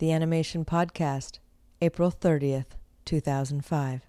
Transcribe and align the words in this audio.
The 0.00 0.10
Animation 0.12 0.64
Podcast, 0.64 1.38
April 1.82 2.10
30th, 2.10 2.64
2005. 3.04 4.00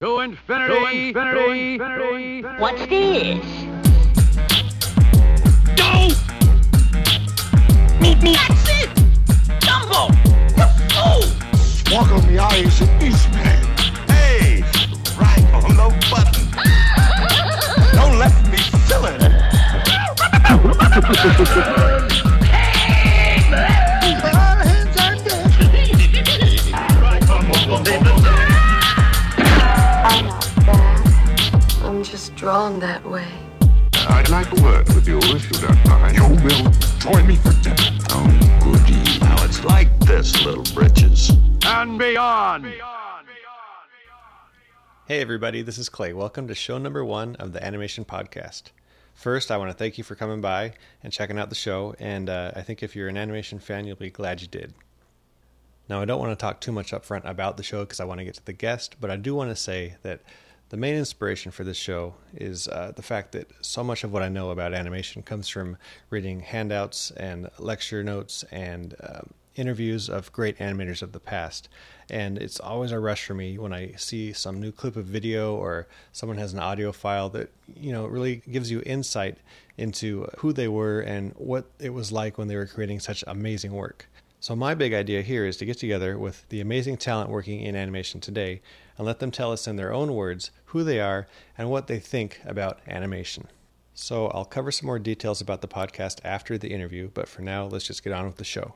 To 0.00 0.20
infinity, 0.20 1.12
to 1.12 1.20
infinity, 1.26 1.78
to 1.78 1.82
infinity. 1.82 2.42
What's 2.60 2.86
this? 2.86 3.44
Go! 5.74 6.08
Meet 8.00 8.22
me. 8.22 8.34
That's 8.34 8.68
it! 8.78 8.90
Dumbo! 9.58 10.08
You 10.54 10.66
fool! 10.94 11.26
Walk 11.92 12.10
on 12.12 12.22
the 12.32 12.38
eyes 12.38 12.80
of 12.80 12.88
Eastman. 13.02 13.58
Hey, 14.06 14.62
right 15.18 15.44
on 15.52 15.74
the 15.74 15.88
button. 16.12 16.46
Don't 17.96 18.18
let 18.20 18.34
me 18.52 18.58
fill 18.86 19.06
it. 19.06 19.18
drawn 32.44 32.78
that 32.78 33.02
way. 33.06 33.26
I'd 34.06 34.28
like 34.28 34.50
to 34.50 34.62
work 34.62 34.86
with 34.88 35.08
you 35.08 35.16
if 35.16 35.50
you 35.50 35.66
don't 35.66 35.88
mind. 35.88 36.14
You 36.14 36.28
will 36.44 36.70
join 36.98 37.26
me 37.26 37.36
for 37.36 37.54
dinner. 37.62 37.98
Oh, 38.10 38.60
goody. 38.62 39.18
Now 39.20 39.42
it's 39.46 39.64
like 39.64 39.88
this, 40.00 40.44
little 40.44 40.62
britches. 40.74 41.30
And 41.64 41.98
beyond. 41.98 42.66
Hey 45.06 45.22
everybody, 45.22 45.62
this 45.62 45.78
is 45.78 45.88
Clay. 45.88 46.12
Welcome 46.12 46.46
to 46.48 46.54
show 46.54 46.76
number 46.76 47.02
one 47.02 47.34
of 47.36 47.54
the 47.54 47.64
Animation 47.64 48.04
Podcast. 48.04 48.64
First, 49.14 49.50
I 49.50 49.56
want 49.56 49.70
to 49.70 49.74
thank 49.74 49.96
you 49.96 50.04
for 50.04 50.14
coming 50.14 50.42
by 50.42 50.74
and 51.02 51.10
checking 51.10 51.38
out 51.38 51.48
the 51.48 51.54
show, 51.54 51.94
and 51.98 52.28
uh, 52.28 52.52
I 52.54 52.60
think 52.60 52.82
if 52.82 52.94
you're 52.94 53.08
an 53.08 53.16
animation 53.16 53.58
fan, 53.58 53.86
you'll 53.86 53.96
be 53.96 54.10
glad 54.10 54.42
you 54.42 54.48
did. 54.48 54.74
Now, 55.88 56.02
I 56.02 56.04
don't 56.04 56.20
want 56.20 56.38
to 56.38 56.42
talk 56.42 56.60
too 56.60 56.72
much 56.72 56.92
up 56.92 57.06
front 57.06 57.26
about 57.26 57.56
the 57.56 57.62
show 57.62 57.84
because 57.84 58.00
I 58.00 58.04
want 58.04 58.18
to 58.18 58.24
get 58.26 58.34
to 58.34 58.44
the 58.44 58.52
guest, 58.52 58.96
but 59.00 59.10
I 59.10 59.16
do 59.16 59.34
want 59.34 59.48
to 59.48 59.56
say 59.56 59.94
that 60.02 60.20
the 60.70 60.76
main 60.76 60.94
inspiration 60.94 61.52
for 61.52 61.64
this 61.64 61.76
show 61.76 62.14
is 62.34 62.68
uh, 62.68 62.92
the 62.96 63.02
fact 63.02 63.32
that 63.32 63.50
so 63.60 63.84
much 63.84 64.04
of 64.04 64.12
what 64.12 64.22
I 64.22 64.28
know 64.28 64.50
about 64.50 64.74
animation 64.74 65.22
comes 65.22 65.48
from 65.48 65.76
reading 66.10 66.40
handouts 66.40 67.10
and 67.12 67.50
lecture 67.58 68.02
notes 68.02 68.44
and 68.50 68.94
um, 69.02 69.30
interviews 69.56 70.08
of 70.08 70.32
great 70.32 70.58
animators 70.58 71.02
of 71.02 71.12
the 71.12 71.20
past. 71.20 71.68
And 72.10 72.38
it's 72.38 72.60
always 72.60 72.92
a 72.92 72.98
rush 72.98 73.24
for 73.24 73.34
me 73.34 73.58
when 73.58 73.72
I 73.72 73.92
see 73.92 74.32
some 74.32 74.60
new 74.60 74.72
clip 74.72 74.96
of 74.96 75.06
video 75.06 75.54
or 75.54 75.86
someone 76.12 76.38
has 76.38 76.52
an 76.52 76.58
audio 76.58 76.92
file 76.92 77.28
that, 77.30 77.50
you 77.76 77.92
know, 77.92 78.06
really 78.06 78.42
gives 78.50 78.70
you 78.70 78.82
insight 78.84 79.38
into 79.78 80.28
who 80.38 80.52
they 80.52 80.68
were 80.68 81.00
and 81.00 81.32
what 81.36 81.66
it 81.78 81.90
was 81.90 82.12
like 82.12 82.38
when 82.38 82.48
they 82.48 82.56
were 82.56 82.66
creating 82.66 83.00
such 83.00 83.24
amazing 83.26 83.72
work. 83.72 84.08
So, 84.40 84.54
my 84.54 84.74
big 84.74 84.92
idea 84.92 85.22
here 85.22 85.46
is 85.46 85.56
to 85.58 85.64
get 85.64 85.78
together 85.78 86.18
with 86.18 86.46
the 86.50 86.60
amazing 86.60 86.98
talent 86.98 87.30
working 87.30 87.60
in 87.60 87.74
animation 87.74 88.20
today 88.20 88.60
and 88.96 89.06
let 89.06 89.18
them 89.18 89.30
tell 89.30 89.52
us 89.52 89.66
in 89.66 89.76
their 89.76 89.92
own 89.92 90.14
words 90.14 90.50
who 90.66 90.84
they 90.84 91.00
are 91.00 91.26
and 91.56 91.70
what 91.70 91.86
they 91.86 91.98
think 91.98 92.40
about 92.44 92.80
animation. 92.86 93.48
So, 93.94 94.26
I'll 94.28 94.44
cover 94.44 94.72
some 94.72 94.86
more 94.86 94.98
details 94.98 95.40
about 95.40 95.60
the 95.60 95.68
podcast 95.68 96.18
after 96.24 96.58
the 96.58 96.72
interview, 96.72 97.10
but 97.14 97.28
for 97.28 97.42
now, 97.42 97.66
let's 97.66 97.86
just 97.86 98.02
get 98.02 98.12
on 98.12 98.26
with 98.26 98.36
the 98.36 98.44
show. 98.44 98.74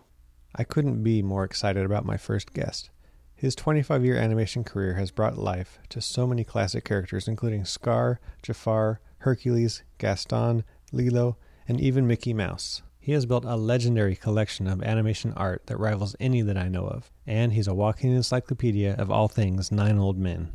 I 0.55 0.65
couldn't 0.65 1.03
be 1.03 1.23
more 1.23 1.45
excited 1.45 1.85
about 1.85 2.07
my 2.07 2.17
first 2.17 2.55
guest. 2.55 2.91
His 3.35 3.55
25 3.55 4.05
year 4.05 4.17
animation 4.17 4.65
career 4.65 4.95
has 4.95 5.11
brought 5.11 5.39
life 5.39 5.79
to 5.91 6.01
so 6.01 6.27
many 6.27 6.45
classic 6.45 6.85
characters, 6.85 7.29
including 7.29 7.65
Scar, 7.65 8.21
Jafar, 8.43 9.01
Hercules, 9.19 9.83
Gaston, 9.99 10.65
Lilo, 10.93 11.37
and 11.67 11.81
even 11.81 12.07
Mickey 12.07 12.33
Mouse. 12.33 12.83
He 13.01 13.13
has 13.13 13.27
built 13.27 13.45
a 13.45 13.57
legendary 13.57 14.17
collection 14.17 14.67
of 14.67 14.83
animation 14.83 15.33
art 15.35 15.67
that 15.67 15.79
rivals 15.79 16.17
any 16.21 16.43
that 16.43 16.59
I 16.59 16.69
know 16.69 16.87
of, 16.87 17.11
and 17.27 17.53
he's 17.53 17.69
a 17.69 17.75
walking 17.75 18.13
encyclopedia 18.13 18.95
of 18.95 19.11
all 19.11 19.29
things 19.29 19.73
Nine 19.73 19.99
Old 19.99 20.19
Men. 20.19 20.53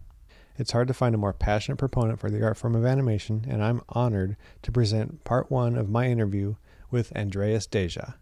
It's 0.58 0.72
hard 0.72 0.88
to 0.89 0.94
find 0.94 1.16
a 1.16 1.17
more 1.17 1.33
passionate 1.33 1.77
proponent 1.77 2.19
for 2.19 2.30
the 2.30 2.44
art 2.44 2.58
form 2.58 2.75
of 2.75 2.85
animation, 2.85 3.45
and 3.50 3.63
I'm 3.63 3.81
honored 3.90 4.38
to 4.62 4.72
present 4.72 5.23
part 5.23 5.50
one 5.50 5.75
of 5.75 5.90
my 5.90 6.07
interview 6.07 6.56
with 6.91 7.16
Andreas 7.16 7.66
Deja. 7.66 8.13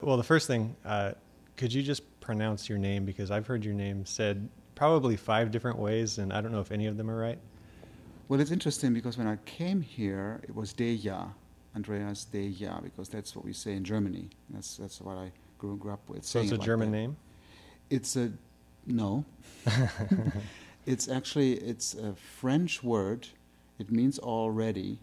Well, 0.00 0.16
the 0.16 0.22
first 0.22 0.46
thing, 0.46 0.76
uh, 0.82 1.12
could 1.58 1.74
you 1.74 1.82
just 1.82 2.20
pronounce 2.20 2.70
your 2.70 2.78
name? 2.78 3.04
Because 3.04 3.30
I've 3.30 3.46
heard 3.46 3.66
your 3.66 3.74
name 3.74 4.06
said 4.06 4.48
probably 4.74 5.14
five 5.14 5.50
different 5.50 5.78
ways, 5.78 6.16
and 6.16 6.32
I 6.32 6.40
don't 6.40 6.52
know 6.52 6.60
if 6.60 6.72
any 6.72 6.86
of 6.86 6.96
them 6.96 7.10
are 7.10 7.18
right. 7.18 7.38
Well, 8.28 8.40
it's 8.40 8.50
interesting 8.50 8.94
because 8.94 9.18
when 9.18 9.26
I 9.26 9.36
came 9.44 9.82
here, 9.82 10.40
it 10.44 10.54
was 10.54 10.72
Deja, 10.72 11.26
Andreas 11.74 12.24
Deja, 12.24 12.80
because 12.82 13.08
that's 13.08 13.36
what 13.36 13.44
we 13.44 13.52
say 13.52 13.72
in 13.72 13.84
Germany. 13.84 14.30
That's 14.50 14.76
that's 14.76 15.00
what 15.00 15.16
I 15.16 15.32
grew, 15.58 15.76
grew 15.76 15.92
up 15.92 16.08
with. 16.08 16.24
So 16.24 16.40
it's 16.40 16.50
a 16.50 16.56
like 16.56 16.64
German 16.64 16.90
that. 16.90 16.96
name? 16.96 17.16
It's 17.90 18.16
a 18.16 18.32
no. 18.86 19.24
it's 20.86 21.08
actually 21.08 21.54
it's 21.54 21.94
a 21.94 22.14
French 22.14 22.82
word. 22.82 23.28
It 23.78 23.90
means 23.90 24.18
already, 24.18 24.98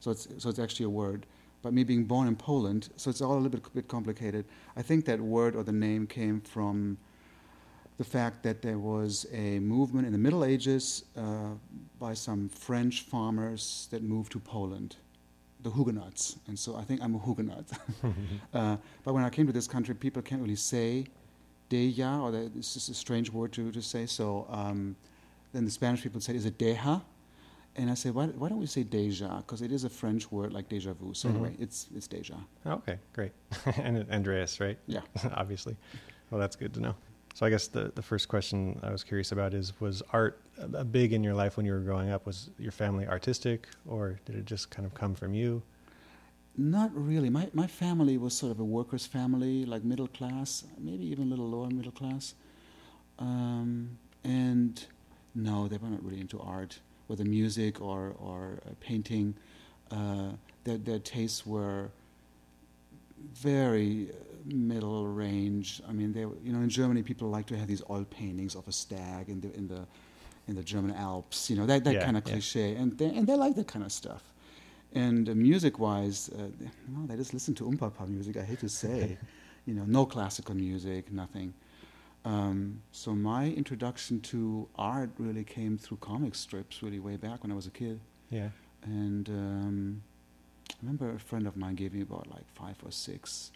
so 0.00 0.10
it's 0.10 0.28
so 0.38 0.48
it's 0.48 0.58
actually 0.58 0.86
a 0.86 0.90
word. 0.90 1.26
But 1.62 1.74
me 1.74 1.84
being 1.84 2.04
born 2.04 2.26
in 2.26 2.36
Poland, 2.36 2.88
so 2.96 3.10
it's 3.10 3.20
all 3.20 3.34
a 3.34 3.34
little 3.34 3.50
bit, 3.50 3.74
bit 3.74 3.88
complicated. 3.88 4.46
I 4.76 4.82
think 4.82 5.04
that 5.04 5.20
word 5.20 5.54
or 5.54 5.62
the 5.62 5.72
name 5.72 6.06
came 6.06 6.40
from 6.40 6.96
the 8.00 8.04
fact 8.04 8.42
that 8.42 8.62
there 8.62 8.78
was 8.78 9.26
a 9.30 9.58
movement 9.58 10.06
in 10.06 10.12
the 10.12 10.18
Middle 10.18 10.42
Ages 10.42 11.04
uh, 11.18 11.50
by 11.98 12.14
some 12.14 12.48
French 12.48 13.02
farmers 13.02 13.88
that 13.90 14.02
moved 14.02 14.32
to 14.32 14.38
Poland, 14.38 14.96
the 15.62 15.70
Huguenots. 15.70 16.38
And 16.46 16.58
so 16.58 16.76
I 16.76 16.82
think 16.82 17.02
I'm 17.02 17.14
a 17.14 17.18
Huguenot. 17.18 17.64
uh, 18.54 18.76
but 19.04 19.14
when 19.14 19.24
I 19.24 19.30
came 19.30 19.46
to 19.46 19.52
this 19.52 19.68
country, 19.68 19.94
people 19.94 20.22
can't 20.22 20.42
really 20.42 20.56
say 20.56 21.06
Deja, 21.68 22.20
or 22.20 22.30
that- 22.30 22.56
it's 22.56 22.74
just 22.74 22.88
a 22.88 22.94
strange 22.94 23.30
word 23.30 23.52
to, 23.52 23.70
to 23.70 23.82
say. 23.82 24.06
So 24.06 24.46
um, 24.50 24.96
then 25.52 25.64
the 25.64 25.70
Spanish 25.70 26.02
people 26.02 26.20
said, 26.20 26.36
Is 26.36 26.46
it 26.46 26.58
Deja? 26.58 27.00
And 27.76 27.88
I 27.90 27.94
said, 27.94 28.14
why, 28.14 28.26
why 28.26 28.48
don't 28.48 28.58
we 28.58 28.66
say 28.66 28.82
deja? 28.82 29.38
Because 29.38 29.62
it 29.62 29.70
is 29.70 29.84
a 29.84 29.88
French 29.88 30.30
word 30.32 30.52
like 30.52 30.68
deja 30.68 30.92
vu. 30.92 31.14
So 31.14 31.28
anyway, 31.28 31.54
it's, 31.58 31.86
it's 31.94 32.08
deja. 32.08 32.34
Okay, 32.66 32.98
great. 33.12 33.32
and 33.76 34.04
Andreas, 34.10 34.58
right? 34.60 34.76
Yeah. 34.86 35.02
Obviously. 35.34 35.76
Well, 36.30 36.40
that's 36.40 36.56
good 36.56 36.74
to 36.74 36.80
know. 36.80 36.94
So 37.34 37.46
I 37.46 37.50
guess 37.50 37.68
the, 37.68 37.92
the 37.94 38.02
first 38.02 38.28
question 38.28 38.78
I 38.82 38.90
was 38.90 39.04
curious 39.04 39.32
about 39.32 39.54
is 39.54 39.80
was 39.80 40.02
art 40.12 40.42
a 40.74 40.84
big 40.84 41.12
in 41.12 41.24
your 41.24 41.34
life 41.34 41.56
when 41.56 41.64
you 41.64 41.72
were 41.72 41.80
growing 41.80 42.10
up? 42.10 42.26
Was 42.26 42.50
your 42.58 42.72
family 42.72 43.06
artistic 43.06 43.68
or 43.86 44.18
did 44.24 44.36
it 44.36 44.44
just 44.44 44.70
kind 44.70 44.84
of 44.84 44.94
come 44.94 45.14
from 45.14 45.34
you? 45.34 45.62
Not 46.56 46.90
really. 46.94 47.30
My, 47.30 47.48
my 47.54 47.66
family 47.66 48.18
was 48.18 48.36
sort 48.36 48.52
of 48.52 48.60
a 48.60 48.64
workers' 48.64 49.06
family, 49.06 49.64
like 49.64 49.84
middle 49.84 50.08
class, 50.08 50.64
maybe 50.78 51.06
even 51.06 51.26
a 51.26 51.30
little 51.30 51.48
lower 51.48 51.70
middle 51.70 51.92
class. 51.92 52.34
Um, 53.18 53.98
and 54.24 54.84
no, 55.34 55.68
they 55.68 55.76
were 55.76 55.88
not 55.88 56.04
really 56.04 56.20
into 56.20 56.40
art, 56.40 56.80
whether 57.06 57.24
music 57.24 57.80
or, 57.80 58.14
or 58.18 58.58
uh, 58.66 58.70
painting. 58.80 59.34
Uh, 59.90 60.32
their, 60.64 60.78
their 60.78 60.98
tastes 60.98 61.46
were 61.46 61.90
very 63.34 64.10
uh, 64.10 64.14
middle 64.46 65.06
range. 65.06 65.80
I 65.88 65.92
mean, 65.92 66.12
they, 66.12 66.20
you 66.20 66.52
know, 66.52 66.60
in 66.60 66.68
Germany, 66.68 67.02
people 67.02 67.28
like 67.28 67.46
to 67.46 67.56
have 67.56 67.68
these 67.68 67.82
oil 67.90 68.04
paintings 68.04 68.54
of 68.54 68.66
a 68.68 68.72
stag 68.72 69.28
in 69.28 69.40
the 69.40 69.54
in 69.56 69.68
the 69.68 69.86
in 70.48 70.54
the 70.56 70.62
German 70.62 70.92
Alps. 70.96 71.50
You 71.50 71.56
know, 71.56 71.66
that, 71.66 71.84
that 71.84 71.94
Yeah, 71.94 72.04
kind 72.04 72.16
of 72.16 72.24
yeah. 72.26 72.32
cliche, 72.32 72.74
and 72.76 72.96
they, 72.98 73.06
and 73.06 73.26
they 73.26 73.34
like 73.36 73.54
that 73.56 73.66
kind 73.68 73.84
of 73.84 73.92
stuff. 73.92 74.22
And 74.92 75.28
uh, 75.28 75.34
music-wise, 75.34 76.30
uh, 76.30 76.48
they- 77.06 77.16
just 77.16 77.32
listen 77.32 77.54
to 77.54 77.64
umpapa 77.64 78.08
music. 78.08 78.36
I 78.36 78.42
hate 78.42 78.58
to 78.60 78.68
say, 78.68 79.16
you 79.66 79.74
know, 79.74 79.84
no 79.86 80.04
classical 80.06 80.54
music, 80.56 81.12
nothing. 81.12 81.54
Um, 82.24 82.82
so 82.92 83.14
my 83.14 83.46
introduction 83.50 84.20
to 84.32 84.68
art 84.76 85.10
really 85.18 85.44
came 85.44 85.78
through 85.78 85.98
comic 85.98 86.34
strips, 86.34 86.82
really 86.82 86.98
way 86.98 87.16
back 87.16 87.42
when 87.42 87.52
I 87.52 87.54
was 87.54 87.66
a 87.66 87.70
kid. 87.70 88.00
Yeah. 88.30 88.48
And 88.82 89.28
um, 89.28 90.02
remember 90.82 91.10
a 91.14 91.18
friend 91.18 91.46
of 91.46 91.56
mine 91.56 91.74
gave 91.74 91.92
me 91.92 92.02
about 92.02 92.26
like 92.30 92.44
five 92.54 92.76
or 92.84 92.90
six. 92.90 93.52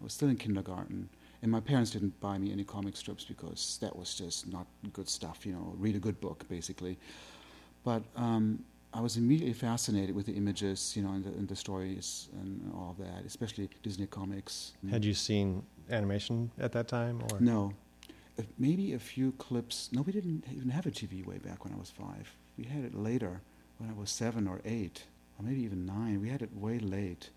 I 0.00 0.04
was 0.04 0.12
still 0.12 0.28
in 0.28 0.36
kindergarten, 0.36 1.08
and 1.42 1.50
my 1.50 1.60
parents 1.60 1.90
didn't 1.90 2.18
buy 2.20 2.38
me 2.38 2.52
any 2.52 2.64
comic 2.64 2.96
strips 2.96 3.24
because 3.24 3.78
that 3.80 3.94
was 3.96 4.14
just 4.14 4.50
not 4.52 4.66
good 4.92 5.08
stuff. 5.08 5.46
You 5.46 5.52
know, 5.52 5.74
read 5.78 5.96
a 5.96 6.00
good 6.00 6.20
book 6.20 6.44
basically. 6.48 6.98
But 7.84 8.02
um, 8.16 8.64
I 8.94 9.00
was 9.00 9.16
immediately 9.16 9.54
fascinated 9.54 10.14
with 10.14 10.26
the 10.26 10.34
images, 10.34 10.94
you 10.96 11.02
know, 11.02 11.12
and 11.12 11.24
the, 11.24 11.30
and 11.30 11.48
the 11.48 11.56
stories 11.56 12.28
and 12.40 12.70
all 12.74 12.90
of 12.90 13.04
that, 13.04 13.24
especially 13.24 13.70
Disney 13.82 14.06
comics. 14.06 14.74
Had 14.90 15.04
you 15.04 15.14
seen 15.14 15.64
animation 15.90 16.50
at 16.60 16.72
that 16.72 16.88
time 16.88 17.22
or 17.30 17.40
No. 17.40 17.72
Maybe 18.58 18.94
a 18.94 18.98
few 18.98 19.32
clips. 19.32 19.90
No, 19.92 20.02
we 20.02 20.12
didn't 20.12 20.44
even 20.50 20.70
have 20.70 20.86
a 20.86 20.90
TV 20.90 21.24
way 21.24 21.38
back 21.38 21.64
when 21.64 21.74
I 21.74 21.76
was 21.76 21.90
five. 21.90 22.34
We 22.56 22.64
had 22.64 22.82
it 22.84 22.94
later 22.94 23.42
when 23.78 23.90
I 23.90 23.92
was 23.92 24.10
seven 24.10 24.46
or 24.48 24.60
eight, 24.64 25.04
maybe 25.42 25.62
even 25.62 25.86
nine. 25.86 26.20
We 26.20 26.28
had 26.28 26.42
it 26.42 26.54
way 26.54 26.78
late. 26.78 27.30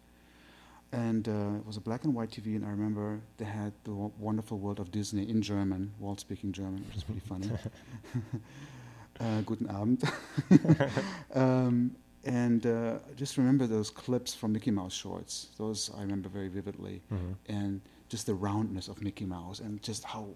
And 0.92 1.28
uh, 1.28 1.58
it 1.60 1.66
was 1.66 1.78
a 1.78 1.82
black 1.82 2.04
and 2.06 2.14
white 2.14 2.30
TV, 2.30 2.56
and 2.56 2.66
I 2.66 2.70
remember 2.70 3.20
they 3.38 3.46
had 3.46 3.74
the 3.84 3.92
w- 3.92 4.12
wonderful 4.18 4.60
world 4.60 4.80
of 4.80 4.92
Disney 4.92 5.28
in 5.30 5.42
German, 5.42 5.92
Walt 6.00 6.20
speaking 6.20 6.52
German, 6.54 6.86
which 6.88 6.98
is 6.98 7.04
pretty 7.04 7.22
funny. 7.22 7.50
uh, 9.20 9.42
guten 9.42 9.68
Abend. 9.68 10.04
um, 11.34 11.96
and 12.24 12.66
uh, 12.66 13.00
I 13.10 13.14
just 13.16 13.38
remember 13.38 13.68
those 13.68 13.90
clips 13.90 14.34
from 14.34 14.54
Mickey 14.54 14.72
Mouse 14.72 14.94
shorts. 14.94 15.48
Those 15.58 15.92
I 15.98 16.02
remember 16.02 16.30
very 16.30 16.48
vividly. 16.48 17.02
And 17.48 17.82
just 18.10 18.26
the 18.26 18.34
roundness 18.36 18.88
of 18.88 19.02
Mickey 19.02 19.26
Mouse 19.26 19.60
and 19.60 19.82
just 19.82 20.04
how 20.04 20.28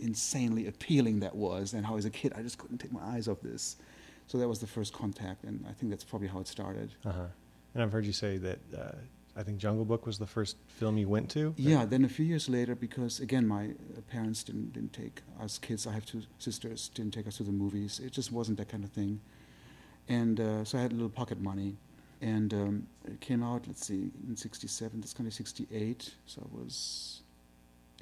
insanely 0.00 0.66
appealing 0.68 1.20
that 1.20 1.34
was, 1.34 1.74
and 1.74 1.84
how 1.84 1.96
as 1.96 2.04
a 2.04 2.10
kid 2.10 2.32
I 2.36 2.42
just 2.42 2.58
couldn't 2.58 2.78
take 2.78 2.92
my 2.92 3.02
eyes 3.02 3.28
off 3.28 3.40
this. 3.42 3.76
So 4.32 4.38
that 4.38 4.48
was 4.48 4.60
the 4.60 4.66
first 4.66 4.94
contact, 4.94 5.44
and 5.44 5.62
I 5.68 5.74
think 5.74 5.90
that's 5.90 6.04
probably 6.04 6.26
how 6.26 6.40
it 6.40 6.48
started. 6.48 6.94
Uh-huh. 7.04 7.26
And 7.74 7.82
I've 7.82 7.92
heard 7.92 8.06
you 8.06 8.14
say 8.14 8.38
that 8.38 8.60
uh, 8.74 8.92
I 9.36 9.42
think 9.42 9.58
Jungle 9.58 9.84
Book 9.84 10.06
was 10.06 10.18
the 10.18 10.26
first 10.26 10.56
film 10.68 10.96
you 10.96 11.06
went 11.06 11.28
to. 11.32 11.52
Yeah, 11.58 11.84
then 11.84 12.02
a 12.06 12.08
few 12.08 12.24
years 12.24 12.48
later, 12.48 12.74
because 12.74 13.20
again, 13.20 13.46
my 13.46 13.64
uh, 13.66 14.00
parents 14.10 14.42
didn't, 14.42 14.72
didn't 14.72 14.94
take 14.94 15.20
us 15.38 15.58
kids, 15.58 15.86
I 15.86 15.92
have 15.92 16.06
two 16.06 16.22
sisters, 16.38 16.88
didn't 16.94 17.12
take 17.12 17.26
us 17.26 17.36
to 17.36 17.42
the 17.42 17.52
movies. 17.52 18.00
It 18.02 18.12
just 18.12 18.32
wasn't 18.32 18.56
that 18.56 18.70
kind 18.70 18.84
of 18.84 18.90
thing. 18.90 19.20
And 20.08 20.40
uh, 20.40 20.64
so 20.64 20.78
I 20.78 20.80
had 20.80 20.92
a 20.92 20.94
little 20.94 21.10
pocket 21.10 21.38
money. 21.38 21.76
And 22.22 22.54
um, 22.54 22.86
it 23.04 23.20
came 23.20 23.42
out, 23.42 23.66
let's 23.66 23.86
see, 23.86 24.12
in 24.26 24.34
67, 24.34 24.98
that's 24.98 25.12
kind 25.12 25.26
of 25.26 25.34
68. 25.34 26.10
So 26.24 26.40
I 26.40 26.56
was 26.56 27.20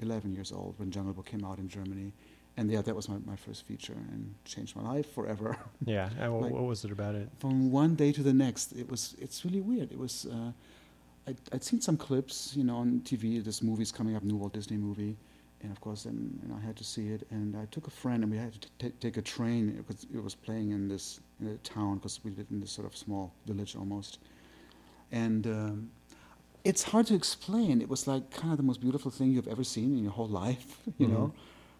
11 0.00 0.32
years 0.32 0.52
old 0.52 0.78
when 0.78 0.92
Jungle 0.92 1.12
Book 1.12 1.26
came 1.26 1.44
out 1.44 1.58
in 1.58 1.68
Germany. 1.68 2.12
And 2.60 2.70
yeah, 2.70 2.82
that 2.82 2.94
was 2.94 3.08
my, 3.08 3.16
my 3.32 3.36
first 3.36 3.60
feature 3.66 3.96
and 4.12 4.34
changed 4.44 4.76
my 4.76 4.82
life 4.94 5.08
forever. 5.14 5.56
Yeah. 5.86 6.10
And 6.20 6.28
what, 6.32 6.42
Like- 6.42 6.52
what 6.52 6.64
was 6.64 6.84
it 6.84 6.92
about 6.92 7.14
it? 7.14 7.28
From 7.38 7.70
one 7.72 7.94
day 7.94 8.12
to 8.12 8.22
the 8.22 8.34
next, 8.34 8.72
it 8.72 8.86
was, 8.90 9.16
it's 9.18 9.38
really 9.46 9.62
weird. 9.62 9.88
It 9.90 9.98
was, 9.98 10.26
uh, 10.26 10.52
I'd, 11.26 11.40
I'd 11.54 11.64
seen 11.64 11.80
some 11.80 11.96
clips, 11.96 12.36
you 12.58 12.64
know, 12.64 12.76
on 12.76 13.00
TV, 13.00 13.42
this 13.42 13.62
movie's 13.62 13.90
coming 13.98 14.14
up, 14.16 14.22
new 14.22 14.36
Walt 14.36 14.52
Disney 14.52 14.76
movie. 14.76 15.16
And 15.62 15.72
of 15.72 15.80
course, 15.80 16.00
then 16.04 16.18
know, 16.48 16.56
I 16.62 16.66
had 16.66 16.76
to 16.76 16.84
see 16.84 17.06
it. 17.08 17.26
And 17.30 17.56
I 17.56 17.64
took 17.74 17.86
a 17.86 17.90
friend, 18.02 18.22
and 18.24 18.30
we 18.34 18.38
had 18.38 18.52
to 18.64 18.68
t- 18.80 18.94
take 19.00 19.16
a 19.16 19.22
train 19.22 19.62
because 19.88 20.06
it 20.18 20.22
was 20.28 20.34
playing 20.34 20.68
in 20.76 20.88
this 20.88 21.20
in 21.40 21.46
a 21.48 21.56
town 21.58 21.92
because 21.98 22.20
we 22.24 22.30
lived 22.38 22.50
in 22.50 22.60
this 22.60 22.72
sort 22.72 22.86
of 22.86 22.94
small 22.96 23.32
village 23.46 23.72
almost. 23.76 24.18
And 25.12 25.46
um, 25.46 25.90
it's 26.64 26.82
hard 26.82 27.06
to 27.08 27.14
explain. 27.14 27.80
It 27.82 27.88
was 27.88 28.06
like 28.06 28.30
kind 28.30 28.52
of 28.52 28.56
the 28.56 28.62
most 28.70 28.80
beautiful 28.80 29.10
thing 29.10 29.32
you've 29.32 29.48
ever 29.56 29.64
seen 29.64 29.96
in 29.96 30.02
your 30.02 30.12
whole 30.12 30.28
life, 30.46 30.78
you 30.98 31.08
know. 31.08 31.32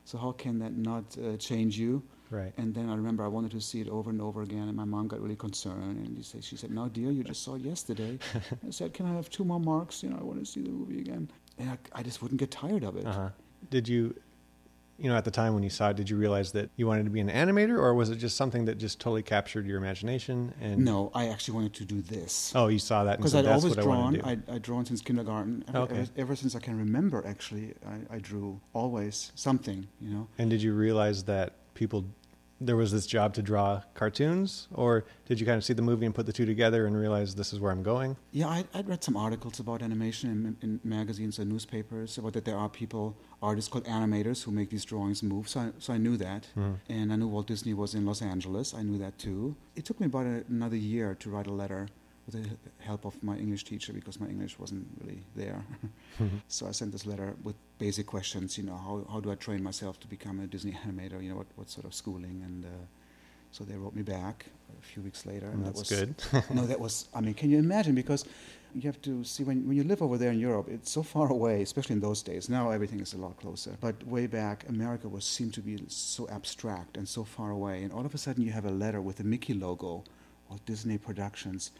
So 0.05 0.19
how 0.19 0.33
can 0.33 0.59
that 0.59 0.77
not 0.77 1.17
uh, 1.19 1.37
change 1.37 1.79
you? 1.79 2.03
Right. 2.31 2.53
And 2.59 2.73
then 2.75 2.89
I 2.89 2.95
remember 2.95 3.25
I 3.25 3.29
wanted 3.29 3.51
to 3.53 3.61
see 3.61 3.81
it 3.81 3.89
over 3.89 4.11
and 4.11 4.23
over 4.23 4.43
again, 4.43 4.69
and 4.69 4.77
my 4.77 4.85
mom 4.85 5.09
got 5.09 5.21
really 5.21 5.37
concerned. 5.37 6.07
And 6.07 6.17
she 6.17 6.23
said, 6.23 6.45
she 6.45 6.57
said, 6.57 6.71
"No, 6.71 6.89
dear, 6.89 7.11
you 7.11 7.25
just 7.25 7.43
saw 7.43 7.57
it 7.57 7.63
yesterday." 7.63 8.19
I 8.67 8.71
said, 8.71 8.95
"Can 8.95 9.07
I 9.07 9.15
have 9.15 9.29
two 9.31 9.45
more 9.45 9.59
marks? 9.61 10.03
You 10.03 10.11
know, 10.11 10.19
I 10.21 10.23
want 10.23 10.39
to 10.39 10.47
see 10.47 10.63
the 10.63 10.71
movie 10.71 11.01
again." 11.01 11.29
And 11.59 11.71
I, 11.71 11.79
I 11.93 12.03
just 12.03 12.23
wouldn't 12.23 12.39
get 12.39 12.51
tired 12.51 12.85
of 12.85 12.97
it. 12.97 13.05
Uh-huh. 13.05 13.31
Did 13.69 13.89
you, 13.89 14.15
you 15.01 15.09
know, 15.09 15.17
at 15.17 15.25
the 15.25 15.31
time 15.31 15.55
when 15.55 15.63
you 15.63 15.71
saw 15.71 15.89
it, 15.91 15.97
did 15.97 16.11
you 16.11 16.17
realize 16.17 16.53
that 16.53 16.69
you 16.77 16.87
wanted 16.87 17.05
to 17.05 17.11
be 17.11 17.21
an 17.21 17.31
animator, 17.31 17.79
or 17.79 17.95
was 17.95 18.11
it 18.11 18.17
just 18.17 18.37
something 18.37 18.67
that 18.67 18.77
just 18.77 19.01
totally 19.01 19.23
captured 19.23 19.67
your 19.67 19.79
imagination? 19.79 20.53
And 20.61 20.85
No, 20.85 21.11
I 21.15 21.29
actually 21.29 21.55
wanted 21.55 21.75
to 21.75 21.85
do 21.87 22.03
this. 22.03 22.53
Oh, 22.55 22.69
you 22.69 22.79
saw 22.79 23.05
that 23.05 23.17
because 23.17 23.35
I'd 23.35 23.47
that's 23.47 23.65
always 23.65 23.77
drawn. 23.77 24.21
I'd, 24.21 24.49
I'd 24.51 24.63
drawn 24.63 24.85
since 24.85 25.01
kindergarten. 25.01 25.65
Ever, 25.69 25.79
Okay. 25.79 26.01
ever, 26.01 26.11
ever 26.19 26.37
since 26.37 26.55
I 26.55 26.61
can 26.61 26.79
remember, 26.79 27.25
actually, 27.27 27.75
I, 27.87 28.17
I 28.17 28.19
drew 28.19 28.61
always 28.75 29.33
something. 29.35 29.89
You 30.01 30.11
know. 30.11 30.29
And 30.39 30.51
did 30.51 30.63
you 30.63 30.75
realize 30.75 31.25
that 31.25 31.55
people, 31.75 32.05
there 32.61 32.77
was 32.77 32.93
this 32.93 33.07
job 33.07 33.33
to 33.35 33.43
draw 33.43 33.83
cartoons, 33.95 34.69
or 34.73 35.05
did 35.27 35.41
you 35.41 35.47
kind 35.47 35.57
of 35.57 35.65
see 35.65 35.73
the 35.73 35.83
movie 35.83 36.05
and 36.05 36.15
put 36.15 36.27
the 36.27 36.33
two 36.33 36.45
together 36.45 36.87
and 36.87 36.97
realize 36.97 37.35
this 37.35 37.53
is 37.53 37.61
where 37.61 37.73
I'm 37.73 37.83
going? 37.83 38.17
Yeah, 38.33 38.49
I'd, 38.49 38.69
I'd 38.75 38.89
read 38.89 39.03
some 39.03 39.17
articles 39.17 39.61
about 39.61 39.83
animation 39.83 40.31
in, 40.31 40.57
in 40.69 40.81
magazines 40.85 41.39
and 41.39 41.51
newspapers 41.51 42.19
about 42.19 42.35
that 42.35 42.45
there 42.45 42.57
are 42.57 42.69
people, 42.69 43.17
artists 43.43 43.71
called 43.71 43.85
animators, 43.87 44.43
who 44.45 44.51
make 44.51 44.69
these 44.71 44.85
drawings 44.85 45.23
move. 45.23 45.49
So 45.49 45.61
I, 45.61 45.71
so 45.79 45.93
I 45.95 45.99
knew 45.99 46.17
that, 46.19 46.47
hmm. 46.55 46.75
and 46.89 47.13
I 47.13 47.17
knew 47.17 47.29
Walt 47.29 47.47
Disney 47.47 47.73
was 47.73 47.95
in 47.95 48.05
Los 48.05 48.21
Angeles. 48.21 48.75
I 48.75 48.83
knew 48.83 48.99
that 48.99 49.19
too. 49.19 49.57
It 49.75 49.85
took 49.87 49.99
me 49.99 50.07
about 50.07 50.27
a, 50.27 50.45
another 50.49 50.77
year 50.77 51.15
to 51.21 51.31
write 51.31 51.47
a 51.47 51.53
letter 51.53 51.89
with 52.33 52.43
the 52.65 52.85
help 52.85 53.05
of 53.05 53.23
my 53.23 53.37
English 53.37 53.65
teacher 53.65 53.93
because 53.93 54.21
my 54.21 54.29
English 54.29 54.59
wasn't 54.59 54.87
really 55.01 55.23
there. 55.35 55.65
so 56.49 56.67
I 56.67 56.73
sent 56.73 56.93
this 56.93 57.07
letter 57.07 57.35
with 57.43 57.57
basic 57.79 58.07
questions. 58.07 58.59
You 58.59 58.65
know, 58.65 58.77
how 58.77 59.13
how 59.13 59.21
do 59.21 59.31
I 59.31 59.35
train 59.35 59.63
myself 59.63 59.99
to 60.01 60.09
become 60.09 60.41
a 60.41 60.47
Disney 60.47 60.73
animator? 60.73 61.23
You 61.23 61.31
know, 61.31 61.37
what 61.37 61.47
what 61.57 61.71
sort 61.71 61.87
of 61.87 61.95
schooling 61.95 62.43
and. 62.45 62.65
Uh, 62.65 62.69
so 63.53 63.65
they 63.65 63.75
wrote 63.75 63.97
me 63.97 64.03
back 64.03 64.47
a 64.79 64.83
few 64.83 65.03
weeks 65.03 65.27
later, 65.27 65.49
and 65.49 65.67
that 65.67 65.75
was 65.75 65.89
good. 65.89 66.15
no, 66.55 66.67
that 66.67 66.79
was. 66.79 67.09
I 67.13 67.21
mean, 67.21 67.35
can 67.35 67.51
you 67.51 67.59
imagine? 67.59 67.97
Because 67.97 68.25
you 68.75 68.83
have 68.83 69.03
to 69.03 69.25
see 69.25 69.43
when 69.43 69.67
when 69.67 69.77
you 69.77 69.83
live 69.83 70.03
over 70.03 70.17
there 70.17 70.31
in 70.31 70.39
Europe, 70.39 70.69
it's 70.69 70.91
so 70.91 71.03
far 71.03 71.31
away, 71.31 71.63
especially 71.63 71.95
in 71.95 72.01
those 72.01 72.23
days. 72.23 72.49
Now 72.49 72.71
everything 72.71 73.01
is 73.01 73.13
a 73.15 73.19
lot 73.19 73.37
closer. 73.37 73.77
But 73.81 74.07
way 74.07 74.27
back, 74.27 74.69
America 74.69 75.09
was 75.09 75.25
seemed 75.25 75.55
to 75.55 75.61
be 75.61 75.83
so 75.89 76.29
abstract 76.29 76.97
and 76.97 77.09
so 77.09 77.25
far 77.25 77.51
away, 77.51 77.83
and 77.83 77.93
all 77.93 78.07
of 78.07 78.15
a 78.15 78.19
sudden 78.19 78.45
you 78.45 78.53
have 78.53 78.67
a 78.67 78.71
letter 78.71 79.01
with 79.01 79.17
the 79.17 79.25
Mickey 79.25 79.55
logo, 79.55 80.05
or 80.49 80.59
Disney 80.67 80.99
Productions. 80.99 81.73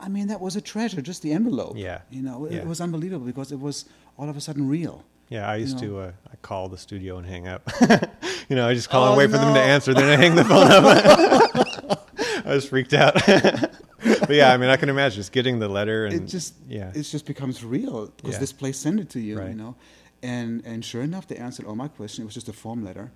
I 0.00 0.08
mean, 0.08 0.28
that 0.28 0.40
was 0.40 0.56
a 0.56 0.60
treasure. 0.60 1.00
Just 1.02 1.22
the 1.22 1.32
envelope. 1.32 1.74
Yeah. 1.76 2.00
You 2.10 2.22
know, 2.22 2.46
it 2.46 2.52
Yeah. 2.52 2.64
was 2.64 2.80
unbelievable 2.80 3.26
because 3.26 3.52
it 3.52 3.60
was 3.60 3.84
all 4.18 4.28
of 4.28 4.36
a 4.36 4.40
sudden 4.40 4.66
real. 4.68 5.04
Yeah, 5.28 5.48
I 5.48 5.56
used 5.56 5.80
You 5.80 5.88
to 5.90 5.98
uh, 6.00 6.12
I 6.32 6.36
call 6.42 6.68
the 6.68 6.78
studio 6.78 7.16
and 7.18 7.26
hang 7.26 7.46
up. 7.46 7.62
you 8.48 8.56
know, 8.56 8.66
I 8.66 8.74
just 8.74 8.88
call 8.90 9.04
Oh, 9.04 9.08
and 9.10 9.18
wait 9.18 9.30
for 9.30 9.38
them 9.38 9.54
to 9.54 9.60
answer, 9.60 9.94
then 9.94 10.08
I 10.08 10.16
hang 10.16 10.34
the 10.34 10.44
phone 10.44 10.70
up. 10.70 10.84
I 12.46 12.54
was 12.54 12.66
freaked 12.68 12.94
out. 12.94 13.14
but 13.26 14.30
yeah, 14.30 14.52
I 14.52 14.56
mean, 14.56 14.70
I 14.70 14.76
can 14.76 14.88
imagine 14.88 15.16
just 15.16 15.30
getting 15.32 15.58
the 15.60 15.68
letter 15.68 16.06
and 16.06 16.14
it 16.14 16.26
just 16.26 16.54
yeah, 16.68 16.90
it 16.94 17.02
just 17.02 17.26
becomes 17.26 17.62
real 17.64 18.06
because 18.16 18.34
Yeah. 18.34 18.40
this 18.40 18.52
place 18.52 18.78
sent 18.78 18.98
it 19.00 19.08
to 19.10 19.20
you, 19.20 19.38
Right. 19.38 19.50
you 19.50 19.54
know, 19.56 19.76
and 20.22 20.62
and 20.64 20.84
sure 20.84 21.02
enough, 21.02 21.26
they 21.28 21.36
answered 21.36 21.66
all 21.66 21.76
my 21.76 21.88
questions. 21.88 22.22
It 22.24 22.26
was 22.26 22.34
just 22.34 22.48
a 22.48 22.52
form 22.52 22.84
letter, 22.84 23.12